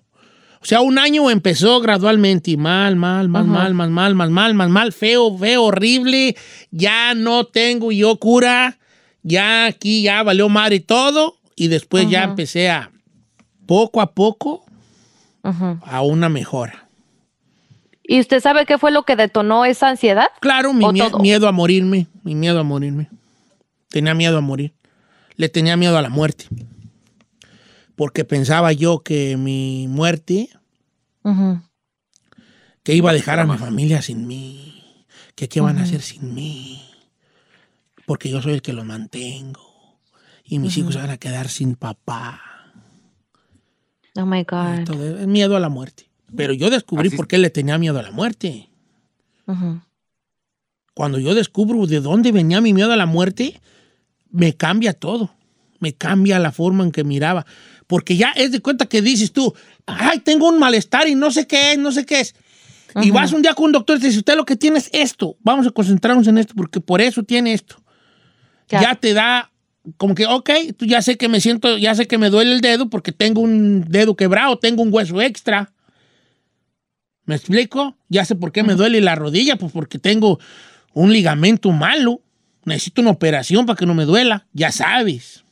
[0.61, 3.51] O sea, un año empezó gradualmente y mal, mal, mal, Ajá.
[3.51, 6.37] mal, mal, mal, mal, mal, mal, mal, feo, feo, horrible.
[6.71, 8.77] Ya no tengo yo cura.
[9.23, 11.35] Ya aquí ya valió madre todo.
[11.55, 12.29] Y después ya Ajá.
[12.29, 12.91] empecé a
[13.65, 14.63] poco a poco
[15.43, 15.79] Ujú.
[15.85, 16.87] a una mejora.
[18.05, 20.27] ¿Y usted sabe qué fue lo que detonó esa ansiedad?
[20.41, 21.19] Claro, mi ¿O mie- todo?
[21.19, 23.09] miedo a morirme, mi miedo a morirme.
[23.89, 24.73] Tenía miedo a morir.
[25.35, 26.45] Le tenía miedo a la muerte.
[27.95, 30.49] Porque pensaba yo que mi muerte,
[32.83, 36.33] que iba a dejar a mi familia sin mí, que qué van a hacer sin
[36.33, 36.83] mí,
[38.05, 39.99] porque yo soy el que los mantengo
[40.43, 42.41] y mis hijos van a quedar sin papá.
[44.15, 44.83] Oh my God.
[44.85, 46.09] Todo miedo a la muerte.
[46.35, 48.69] Pero yo descubrí Así- por qué le tenía miedo a la muerte.
[50.95, 53.59] Cuando yo descubro de dónde venía mi miedo a la muerte,
[54.29, 55.31] me cambia todo.
[55.79, 57.45] Me cambia la forma en que miraba.
[57.93, 59.53] Porque ya es de cuenta que dices tú,
[59.85, 62.33] ay, tengo un malestar y no sé qué es, no sé qué es.
[62.95, 63.13] Y Ujú.
[63.13, 65.37] vas un día con un doctor y te dice, usted lo que tiene es esto.
[65.41, 67.75] Vamos a concentrarnos en esto porque por eso tiene esto.
[68.67, 68.81] Ya.
[68.81, 69.51] Ya te da
[69.97, 72.61] como que, ok, tú ya sé que me siento, ya sé que me duele el
[72.61, 75.71] dedo porque tengo un dedo quebrado, tengo un hueso extra.
[77.25, 77.95] ¿Me explico?
[78.09, 80.39] Ya sé por qué me duele la rodilla, pues porque tengo
[80.93, 82.21] un ligamento malo.
[82.65, 84.47] Necesito una operación para que no me duela.
[84.51, 85.43] Ya sabes.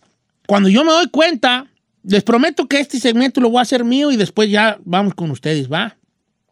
[0.47, 1.67] Cuando yo me doy cuenta,
[2.03, 5.31] les prometo que este segmento lo voy a hacer mío y después ya vamos con
[5.31, 5.97] ustedes, ¿va?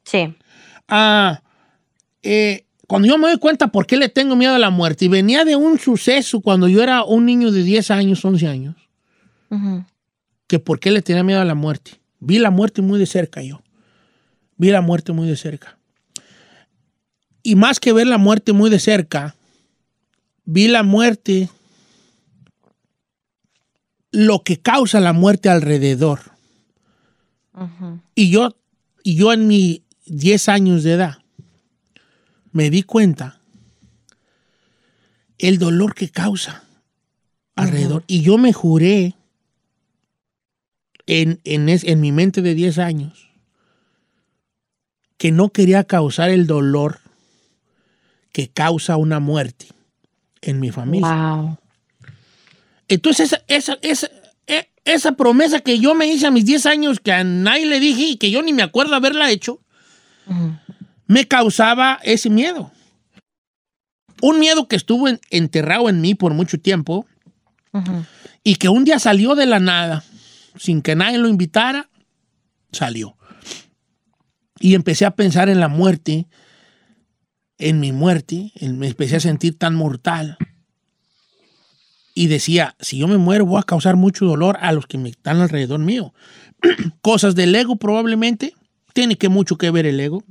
[0.04, 0.36] Sí.
[0.88, 1.42] Ah,
[2.24, 5.08] eh, cuando yo me doy cuenta por qué le tengo miedo a la muerte, y
[5.08, 8.76] venía de un suceso cuando yo era un niño de 10 años, 11 años,
[9.50, 9.86] Ujú.
[10.48, 11.92] que por qué le tenía miedo a la muerte.
[12.20, 13.62] Vi la muerte muy de cerca yo.
[14.58, 15.78] Vi la muerte muy de cerca.
[17.44, 19.36] Y más que ver la muerte muy de cerca,
[20.44, 21.50] vi la muerte,
[24.12, 26.20] lo que causa la muerte alrededor.
[28.16, 28.56] Y yo,
[29.04, 31.18] y yo en mis 10 años de edad
[32.52, 33.40] me di cuenta
[35.38, 36.64] el dolor que causa
[37.56, 38.04] alrededor.
[38.08, 39.16] Y yo me juré
[41.06, 43.30] en, en, es- en mi mente de 10 años
[45.18, 47.00] que no quería causar el dolor
[48.32, 49.68] que causa una muerte
[50.42, 51.10] en mi familia.
[51.36, 51.58] Wow.
[52.90, 54.10] Entonces, esa, esa, esa,
[54.84, 58.02] esa promesa que yo me hice a mis 10 años, que a nadie le dije
[58.02, 59.62] y que yo ni me acuerdo haberla hecho,
[61.08, 62.72] me causaba ese miedo.
[64.22, 67.06] Un miedo que estuvo en- enterrado en mí por mucho tiempo
[68.44, 70.04] y que un día salió de la nada,
[70.58, 71.90] sin que nadie lo invitara,
[72.72, 73.16] salió.
[74.60, 76.28] Y empecé a pensar en la muerte,
[77.60, 80.38] en mi muerte, en- me empecé a sentir tan mortal.
[82.20, 85.08] Y decía, si yo me muero voy a causar mucho dolor a los que me
[85.08, 86.14] están alrededor mío.
[87.02, 88.54] Cosas del ego probablemente,
[88.92, 90.22] tiene que mucho que ver el ego.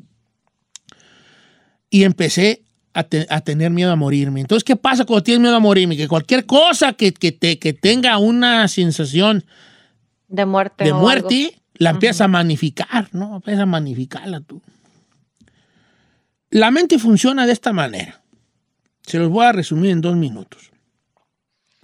[1.88, 2.62] Y empecé
[2.92, 4.40] a, te- a tener miedo a morirme.
[4.42, 5.96] Entonces, ¿qué pasa cuando tienes miedo a morirme?
[5.96, 9.44] Que cualquier cosa que, que te, que tenga una sensación
[10.28, 10.84] De muerte.
[10.84, 13.36] de muerte, la empiezas a magnificar, ¿no?
[13.36, 14.60] Empiezas a magnificarla tú.
[16.50, 18.20] La mente funciona de esta manera.
[19.06, 20.70] Se los voy a resumir en dos minutos.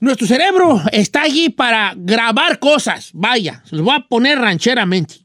[0.04, 3.10] Nuestro cerebro está allí para grabar cosas.
[3.14, 5.16] Vaya, se los voy a poner rancheramente.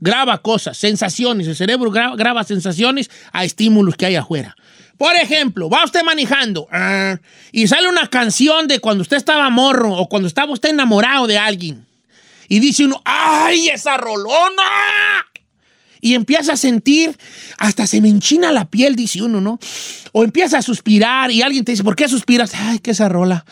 [0.00, 1.46] Graba cosas, sensaciones.
[1.46, 4.56] El cerebro gra- graba sensaciones a estímulos que hay afuera.
[4.96, 7.18] Por ejemplo, va usted manejando ah,
[7.52, 11.38] y sale una canción de cuando usted estaba morro o cuando estaba usted enamorado de
[11.38, 11.86] alguien.
[12.48, 14.62] Y dice uno, ¡ay, esa rolona!
[16.00, 17.16] Y empieza a sentir,
[17.58, 19.58] hasta se me enchina la piel, dice uno, ¿no?
[20.12, 22.52] O empieza a suspirar y alguien te dice, ¿por qué suspiras?
[22.54, 23.44] Ay, qué esa rola.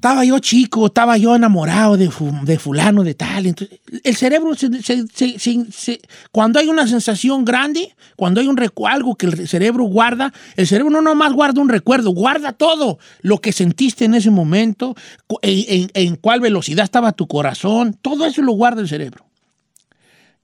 [0.00, 2.10] Estaba yo chico, estaba yo enamorado de,
[2.44, 3.44] de fulano, de tal.
[3.44, 6.00] Entonces, el cerebro, se-
[6.32, 10.90] cuando hay una sensación grande, cuando hay un algo que el cerebro guarda, el cerebro
[10.90, 14.96] no nomás guarda un recuerdo, guarda todo lo que sentiste en ese momento,
[15.42, 19.26] en, en- en cuál velocidad estaba tu corazón, todo eso lo guarda el cerebro.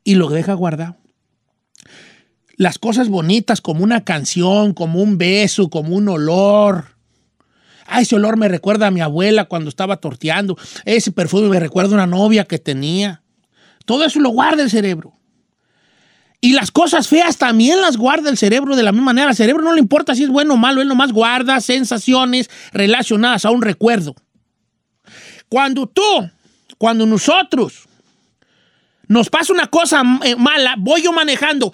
[0.04, 0.96] Y lo deja guardado
[2.58, 6.95] las cosas bonitas como una canción, como un beso, como un olor.
[7.88, 10.56] Ah, ese olor me recuerda a mi abuela cuando estaba torteando.
[10.84, 13.22] Ese perfume me recuerda a una novia que tenía.
[13.84, 15.14] Todo eso lo guarda el cerebro.
[16.40, 19.30] Y las cosas feas también las guarda el cerebro de la misma manera.
[19.30, 23.44] Al cerebro no le importa si es bueno o malo, él nomás guarda sensaciones relacionadas
[23.44, 24.14] a un recuerdo.
[25.48, 26.02] Cuando tú,
[26.78, 27.85] cuando nosotros
[29.08, 31.72] nos pasa una cosa eh, mala, voy yo manejando,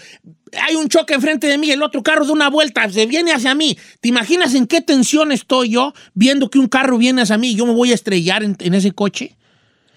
[0.60, 3.54] hay un choque enfrente de mí, el otro carro da una vuelta, se viene hacia
[3.54, 3.78] mí.
[4.00, 7.54] ¿Te imaginas en qué tensión estoy yo viendo que un carro viene hacia mí y
[7.54, 9.36] yo me voy a estrellar en, en ese coche?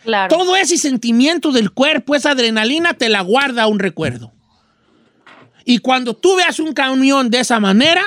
[0.04, 0.36] Claro.
[0.36, 4.32] Todo ese sentimiento del cuerpo, esa adrenalina, te la guarda un recuerdo.
[5.66, 8.04] Y cuando tú veas un camión de esa manera,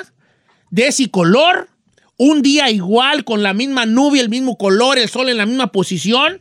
[0.70, 1.68] de ese color,
[2.16, 5.72] un día igual, con la misma nube, el mismo color, el sol en la misma
[5.72, 6.41] posición,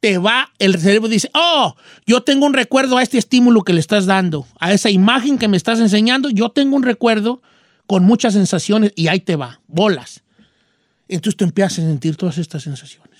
[0.00, 1.76] te va, el cerebro dice, oh,
[2.06, 5.46] yo tengo un recuerdo a este estímulo que le estás dando, a esa imagen que
[5.46, 7.42] me estás enseñando, yo tengo un recuerdo
[7.86, 10.24] con muchas sensaciones y ahí te va, bolas.
[11.06, 13.10] Entonces tú empiezas a sentir todas estas sensaciones.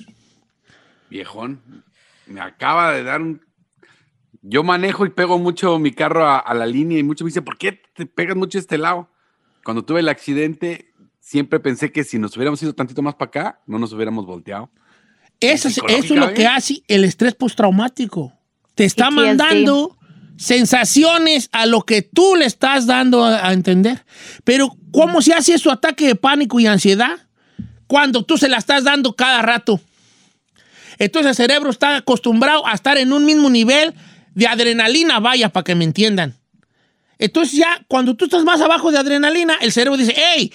[1.11, 1.61] Viejón,
[2.27, 3.43] me acaba de dar un...
[4.43, 7.59] Yo manejo y pego mucho mi carro a, la línea y muchos me dicen, ¿por
[7.59, 9.11] qué te pegas mucho este lado?
[9.65, 13.61] Cuando tuve el accidente, siempre pensé que si nos hubiéramos ido tantito más para acá,
[13.67, 14.71] no nos hubiéramos volteado.
[15.41, 18.33] Eso es, eso es lo que hace el estrés postraumático.
[18.75, 19.15] Te está PTSD.
[19.15, 19.97] mandando
[20.37, 24.05] sensaciones a lo que tú le estás dando a, a entender.
[24.45, 27.19] Pero, ¿cómo se hace su ataque de pánico y ansiedad?
[27.87, 29.81] Cuando tú se la estás dando cada rato.
[30.99, 33.95] Entonces el cerebro está acostumbrado a estar en un mismo nivel
[34.35, 36.37] de adrenalina, vaya, para que me entiendan.
[37.19, 40.53] Entonces ya, cuando tú estás más abajo de adrenalina, el cerebro dice, hey,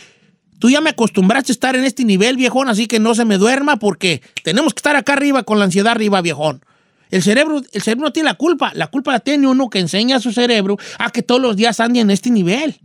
[0.59, 3.37] tú ya me acostumbraste a estar en este nivel, viejón, así que no se me
[3.37, 6.63] duerma porque tenemos que estar acá arriba con la ansiedad arriba, viejón.
[7.11, 10.17] El cerebro, el cerebro no tiene la culpa, la culpa la tiene uno que enseña
[10.17, 12.79] a su cerebro a que todos los días ande en este nivel.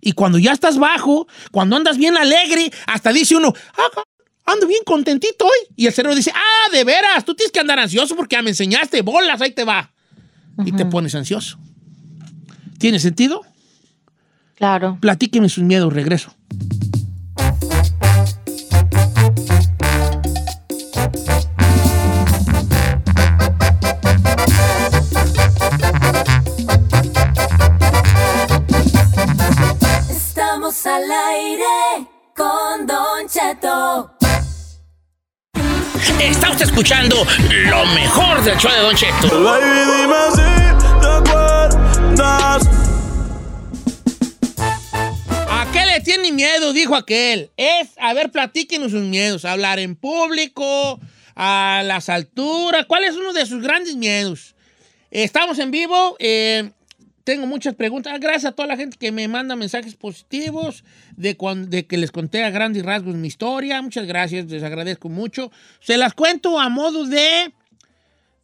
[0.00, 4.02] Y cuando ya estás bajo, cuando andas bien alegre, hasta dice uno, ah,
[4.44, 5.74] ando bien contentito hoy.
[5.76, 8.50] Y el cerebro dice, ah, de veras, tú tienes que andar ansioso porque ya me
[8.50, 9.90] enseñaste, bolas, ahí te va.
[10.64, 11.58] Y te pones ansioso.
[12.78, 13.42] ¿Tiene sentido?
[14.56, 14.98] Claro.
[15.00, 16.34] Platíqueme sus miedos, regreso.
[30.74, 34.10] Estamos al aire con Don Cheto.
[36.20, 37.24] Está usted escuchando
[37.68, 39.48] lo mejor del show de Don Cheto.
[45.48, 46.72] ¿A qué le tiene miedo?
[46.72, 47.52] Dijo aquel.
[47.56, 49.44] Es, a ver, platíquenos sus miedos.
[49.44, 50.98] Hablar en público,
[51.36, 52.86] a las alturas.
[52.86, 54.56] ¿Cuál es uno de sus grandes miedos?
[55.12, 56.16] Estamos en vivo.
[56.18, 56.72] eh,
[57.24, 58.18] tengo muchas preguntas.
[58.20, 60.84] Gracias a toda la gente que me manda mensajes positivos
[61.16, 63.80] de, cuan- de que les conté a grandes rasgos mi historia.
[63.82, 65.50] Muchas gracias, les agradezco mucho.
[65.80, 67.52] Se las cuento a modo de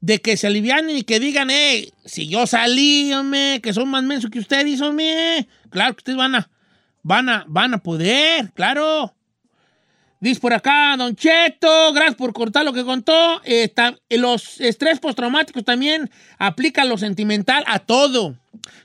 [0.02, 4.02] de que se alivianen y que digan, eh, si yo salí, hombre, que son más
[4.02, 5.46] mensos que ustedes, hombre.
[5.68, 6.50] Claro que ustedes van a,
[7.02, 9.14] van a, van a poder, claro.
[10.20, 13.40] Dice por acá, Don Cheto, gracias por cortar lo que contó.
[13.42, 13.72] Eh,
[14.10, 18.36] los estrés postraumáticos también aplican lo sentimental a todo.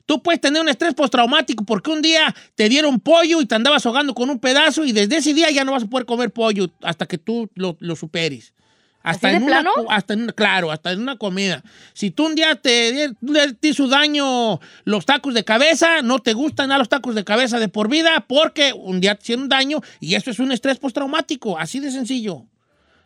[0.05, 3.85] Tú puedes tener un estrés postraumático porque un día te dieron pollo y te andabas
[3.85, 6.69] ahogando con un pedazo y desde ese día ya no vas a poder comer pollo
[6.81, 8.53] hasta que tú lo, lo superes.
[9.05, 11.63] Hasta ¿Así en de una, hasta en- claro, hasta en una comida.
[11.93, 13.11] Si tú un día te,
[13.59, 17.59] te hizo daño los tacos de cabeza, no te gustan a los tacos de cabeza
[17.59, 21.57] de por vida porque un día te hicieron daño y eso es un estrés postraumático,
[21.59, 22.45] así de sencillo.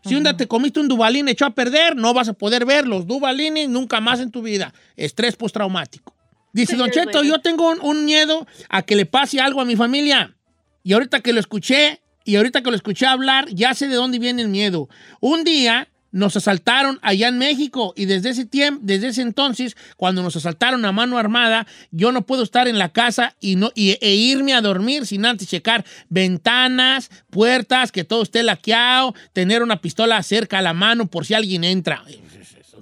[0.05, 2.87] Si un día te comiste un dubalín echó a perder, no vas a poder ver
[2.87, 4.73] los dubalines nunca más en tu vida.
[4.95, 6.15] Estrés postraumático.
[6.53, 9.75] Dice Don Cheto, yo tengo un, un miedo a que le pase algo a mi
[9.75, 10.33] familia.
[10.81, 14.19] Y ahorita que lo escuché, y ahorita que lo escuché hablar, ya sé de dónde
[14.19, 14.89] viene el miedo.
[15.19, 20.23] Un día nos asaltaron allá en México y desde ese tiempo, desde ese entonces, cuando
[20.23, 23.95] nos asaltaron a mano armada, yo no puedo estar en la casa y no y-
[24.01, 29.81] e irme a dormir sin antes checar ventanas, puertas, que todo esté laqueado, tener una
[29.81, 32.03] pistola cerca a la mano por si alguien entra.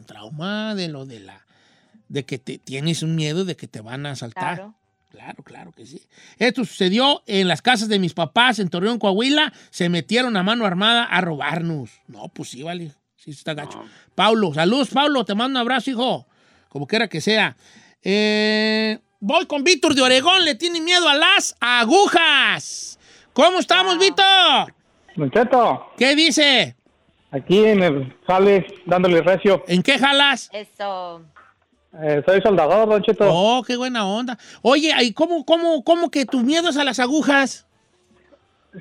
[0.05, 1.45] trauma de lo de la
[2.07, 4.55] de que te tienes un miedo de que te van a asaltar.
[4.55, 4.75] Claro.
[5.09, 6.01] Claro, claro que sí.
[6.37, 9.53] Esto sucedió en las casas de mis papás en Torreón, Coahuila.
[9.69, 11.91] Se metieron a mano armada a robarnos.
[12.07, 12.91] No, pues sí, vale.
[13.15, 13.83] Sí, está gacho.
[14.15, 15.23] Paulo, saludos, Paulo.
[15.25, 16.27] Te mando un abrazo, hijo.
[16.69, 17.55] Como quiera que sea.
[18.03, 20.43] Eh, voy con Víctor de Oregón.
[20.45, 22.99] Le tiene miedo a las agujas.
[23.33, 24.73] ¿Cómo estamos, Víctor?
[25.15, 26.75] Moncheto, ¿Qué dice?
[27.31, 29.63] aquí me sale dándole recio.
[29.67, 30.49] ¿En qué jalas?
[30.53, 31.23] Eso.
[32.01, 33.25] Eh, soy soldador, Don Cheto.
[33.27, 34.37] Oh, qué buena onda.
[34.61, 37.65] Oye, ¿y cómo, cómo, cómo que tus miedos a las agujas?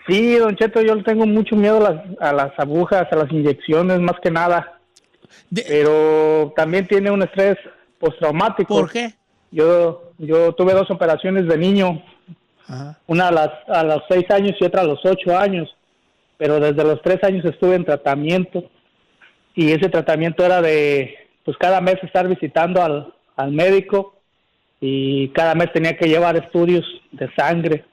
[0.06, 4.00] Sí, Don Cheto, yo tengo mucho miedo a las, a las agujas, a las inyecciones,
[4.00, 4.78] más que nada.
[5.52, 7.56] Pero también tiene un estrés
[7.98, 8.74] postraumático.
[8.74, 9.14] ¿Por qué?
[9.50, 12.02] Yo, yo tuve dos operaciones de niño,
[13.06, 15.74] una a, las, a los seis años y otra a los ocho años.
[16.36, 18.64] Pero desde los tres años estuve en tratamiento
[19.54, 24.20] y ese tratamiento era de, pues cada mes estar visitando al, al médico
[24.80, 27.84] y cada mes tenía que llevar estudios de sangre.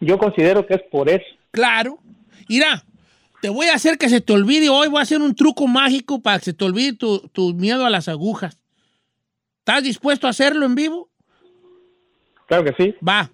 [0.00, 1.24] Yo considero que es por eso.
[1.50, 1.98] Claro.
[2.48, 2.82] Mira,
[3.42, 4.88] te voy a hacer que se te olvide hoy.
[4.88, 7.90] Voy a hacer un truco mágico para que se te olvide tu, tu miedo a
[7.90, 8.58] las agujas.
[9.58, 11.10] ¿Estás dispuesto a hacerlo en vivo?
[12.46, 12.94] Claro que sí.
[13.06, 13.30] Va.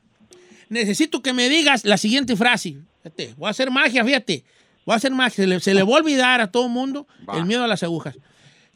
[0.69, 2.79] Necesito que me digas la siguiente frase.
[3.05, 4.45] Fíjate, voy a hacer magia, fíjate.
[4.85, 5.37] Voy a hacer magia.
[5.37, 7.85] Se le, se le va a olvidar a todo el mundo el miedo a las
[7.85, 8.19] agujas.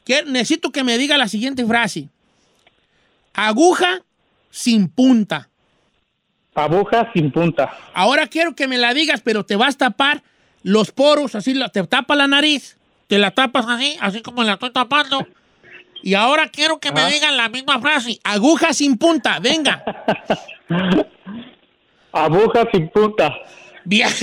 [0.04, 2.08] Que- necesito que me diga la siguiente frase.
[3.34, 4.02] Aguja
[4.50, 5.48] sin punta.
[6.54, 7.72] Aguja sin punta.
[7.94, 10.22] Ahora quiero que me la digas, pero te vas a tapar
[10.62, 12.76] los poros, así te tapa la nariz,
[13.06, 15.26] te la tapas así, así como la estoy tapando.
[16.02, 18.18] Y ahora quiero que me digan la misma frase.
[18.24, 19.82] Aguja sin punta, venga.
[22.12, 23.32] Aguja sin punta.
[23.84, 24.08] Bien.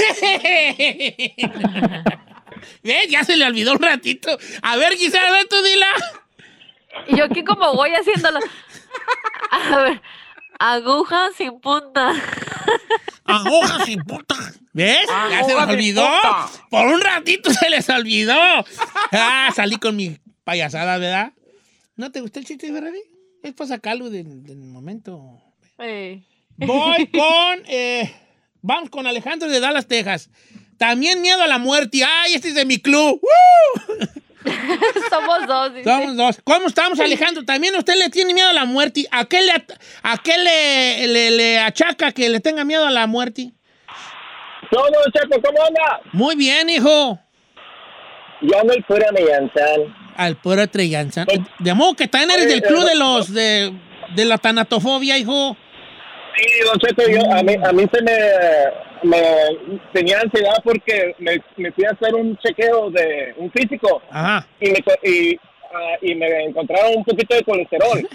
[2.84, 3.08] ¿Ves?
[3.10, 4.38] Ya se le olvidó un ratito.
[4.62, 5.88] A ver, Gisela, ven tú dila.
[7.08, 8.40] Y yo aquí como voy haciéndolo.
[9.52, 10.02] A ver,
[10.60, 12.14] aguja sin punta.
[13.26, 14.36] Aguja sin punta.
[14.74, 15.08] ¿Ves?
[15.32, 16.04] ya se les olvidó.
[16.06, 16.48] punta.
[16.70, 18.36] Por un ratito se les olvidó.
[19.12, 21.34] Ah, salí con mi payasada, ¿verdad?
[21.96, 23.02] ¿No te gustó el chiste de Ferrari?
[23.44, 25.42] Es para sacarlo del, del momento.
[25.78, 27.64] Voy con.
[27.68, 28.14] eh,
[28.62, 30.30] vamos con Alejandro de Dallas, Texas.
[30.80, 32.02] También miedo a la muerte.
[32.04, 33.22] ¡Ay, este es de mi club!
[33.22, 33.96] ¡Woo!
[35.12, 35.74] Somos dos.
[35.76, 35.84] dice.
[35.84, 36.40] Somos dos.
[36.44, 37.44] ¿Cómo estamos, Alejandro?
[37.46, 39.06] ¿También usted le tiene miedo a la muerte?
[39.12, 43.06] ¿A qué le, a qué le, le- le achaca que le tenga miedo a la
[43.06, 43.52] muerte?
[44.72, 46.02] No, no, Chaco, ¿cómo anda?
[46.14, 47.20] Muy bien, hijo.
[48.42, 49.96] Yo ando el pura Millantán.
[50.16, 51.26] Al puro Trellanza.
[51.60, 53.74] De modo que también eres Oye, del club eh, de los de,
[54.16, 55.58] de la tanatofobia, hijo.
[56.38, 58.12] Sí, Don Cheto, yo, a, mí, a mí se me,
[59.04, 59.22] me
[59.94, 64.46] tenía ansiedad porque me, me fui a hacer un chequeo de un físico Ajá.
[64.60, 65.40] y me, y,
[65.74, 68.08] ah, y me encontraron un poquito de colesterol en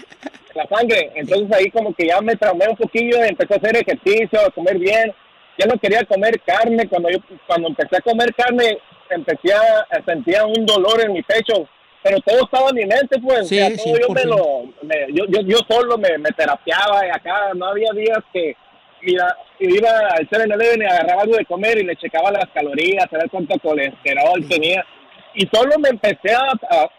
[0.55, 1.11] la sangre.
[1.15, 4.77] Entonces ahí como que ya me traumé un poquillo, empecé a hacer ejercicio, a comer
[4.77, 5.13] bien.
[5.57, 6.87] Ya no quería comer carne.
[6.89, 8.77] Cuando yo cuando empecé a comer carne,
[9.09, 11.67] empecé a, sentía un dolor en mi pecho.
[12.03, 13.47] Pero todo estaba en mi mente, pues.
[13.47, 16.29] Sí, o sea, todo sí, yo, me lo, me- yo, yo, yo solo me, me
[16.31, 18.55] terapiaba y acá no había días que
[19.01, 23.17] mira, iba al 7-Eleven y agarraba algo de comer y le checaba las calorías, a
[23.17, 24.85] ver cuánto colesterol tenía.
[25.33, 26.51] Y solo me empecé a,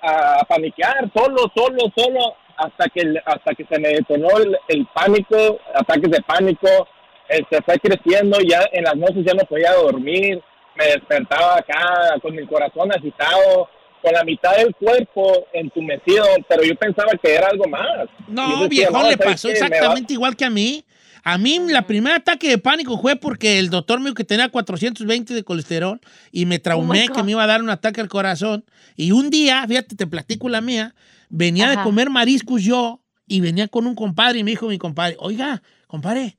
[0.03, 4.87] a, a paniquear, solo, solo, solo, hasta que, hasta que se me detonó el, el
[4.95, 6.89] pánico, ataques de pánico,
[7.29, 10.43] este, fue creciendo, ya en las noches ya no podía dormir,
[10.77, 13.69] me despertaba acá con mi corazón agitado,
[14.03, 18.07] con la mitad del cuerpo entumecido, pero yo pensaba que era algo más.
[18.29, 20.85] No, decía, viejo, no, le ¿sabes pasó exactamente igual que a mí.
[21.29, 24.49] A mí, la primer ataque de pánico fue porque el doctor me dijo que tenía
[24.49, 26.01] 420 de colesterol
[26.31, 27.16] y me traumé Oh God.
[27.16, 28.64] que me iba a dar un ataque al corazón.
[28.95, 30.95] Y un día, fíjate, te platico la mía,
[31.29, 35.16] venía de comer mariscos yo y venía con un compadre y me dijo mi compadre,
[35.18, 36.39] oiga, compadre,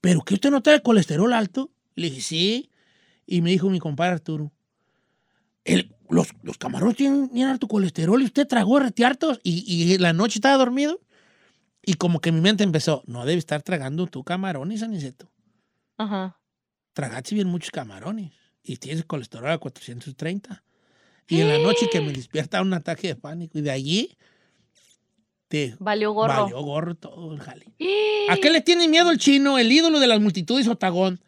[0.00, 1.72] ¿pero que usted no trae colesterol alto?
[1.96, 2.70] Le dije, sí.
[3.26, 4.52] Y me dijo mi compadre Arturo,
[5.64, 9.98] "El- los, los camarones tienen, tienen alto colesterol y usted tragó rete hartos y, y
[9.98, 11.00] la noche estaba dormido.
[11.88, 15.30] Y como que mi mente empezó, no debe estar tragando tú camarones, Aniceto.
[15.96, 16.38] Ajá.
[16.92, 18.32] Tragaste bien muchos camarones
[18.64, 20.64] y tienes colesterol a 430.
[21.28, 24.18] Y en la noche que me despierta un ataque de pánico y de allí
[25.46, 26.42] te Valió gorro.
[26.42, 27.66] valió gorro todo el jale.
[28.30, 31.20] ¿A qué le tiene miedo el chino, el ídolo de las multitudes Otagón?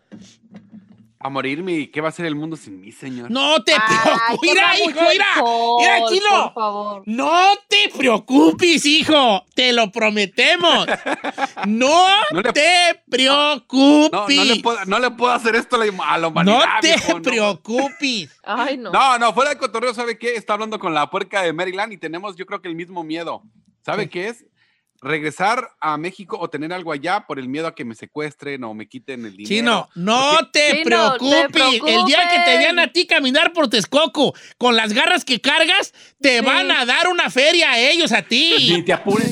[1.20, 3.28] A morirme y qué va a ser el mundo sin mí, señor.
[3.28, 4.38] No te preocupes.
[4.50, 5.26] Mira, hijo, mira.
[5.78, 6.52] Mira, por Chilo.
[6.54, 7.02] favor.
[7.06, 9.44] No te preocupes, hijo.
[9.54, 10.86] Te lo prometemos.
[11.66, 14.36] No, No le- te No, preocupes.
[14.36, 16.58] no, le puedo, no le puedo hacer esto a la, humanidad.
[16.58, 18.30] No te viejo, preocupes.
[18.44, 18.92] Ay, no.
[18.92, 20.36] No, no, fuera de cotorreo, ¿sabe qué?
[20.36, 23.42] Está hablando con la puerca de Maryland y tenemos, yo creo que el mismo miedo.
[23.84, 24.44] ¿Sabe qué es?
[25.00, 28.74] Regresar a México o tener algo allá por el miedo a que me secuestren o
[28.74, 29.48] me quiten el dinero.
[29.48, 31.82] Chino, no Porque- te Chino, preocupes.
[31.82, 35.40] te El día que te vean a ti caminar por Texcoco con las garras que
[35.40, 36.44] cargas, te Sí.
[36.44, 38.72] van a dar una feria a ellos, a ti.
[38.72, 39.30] Ni te apures.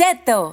[0.00, 0.48] Cheto.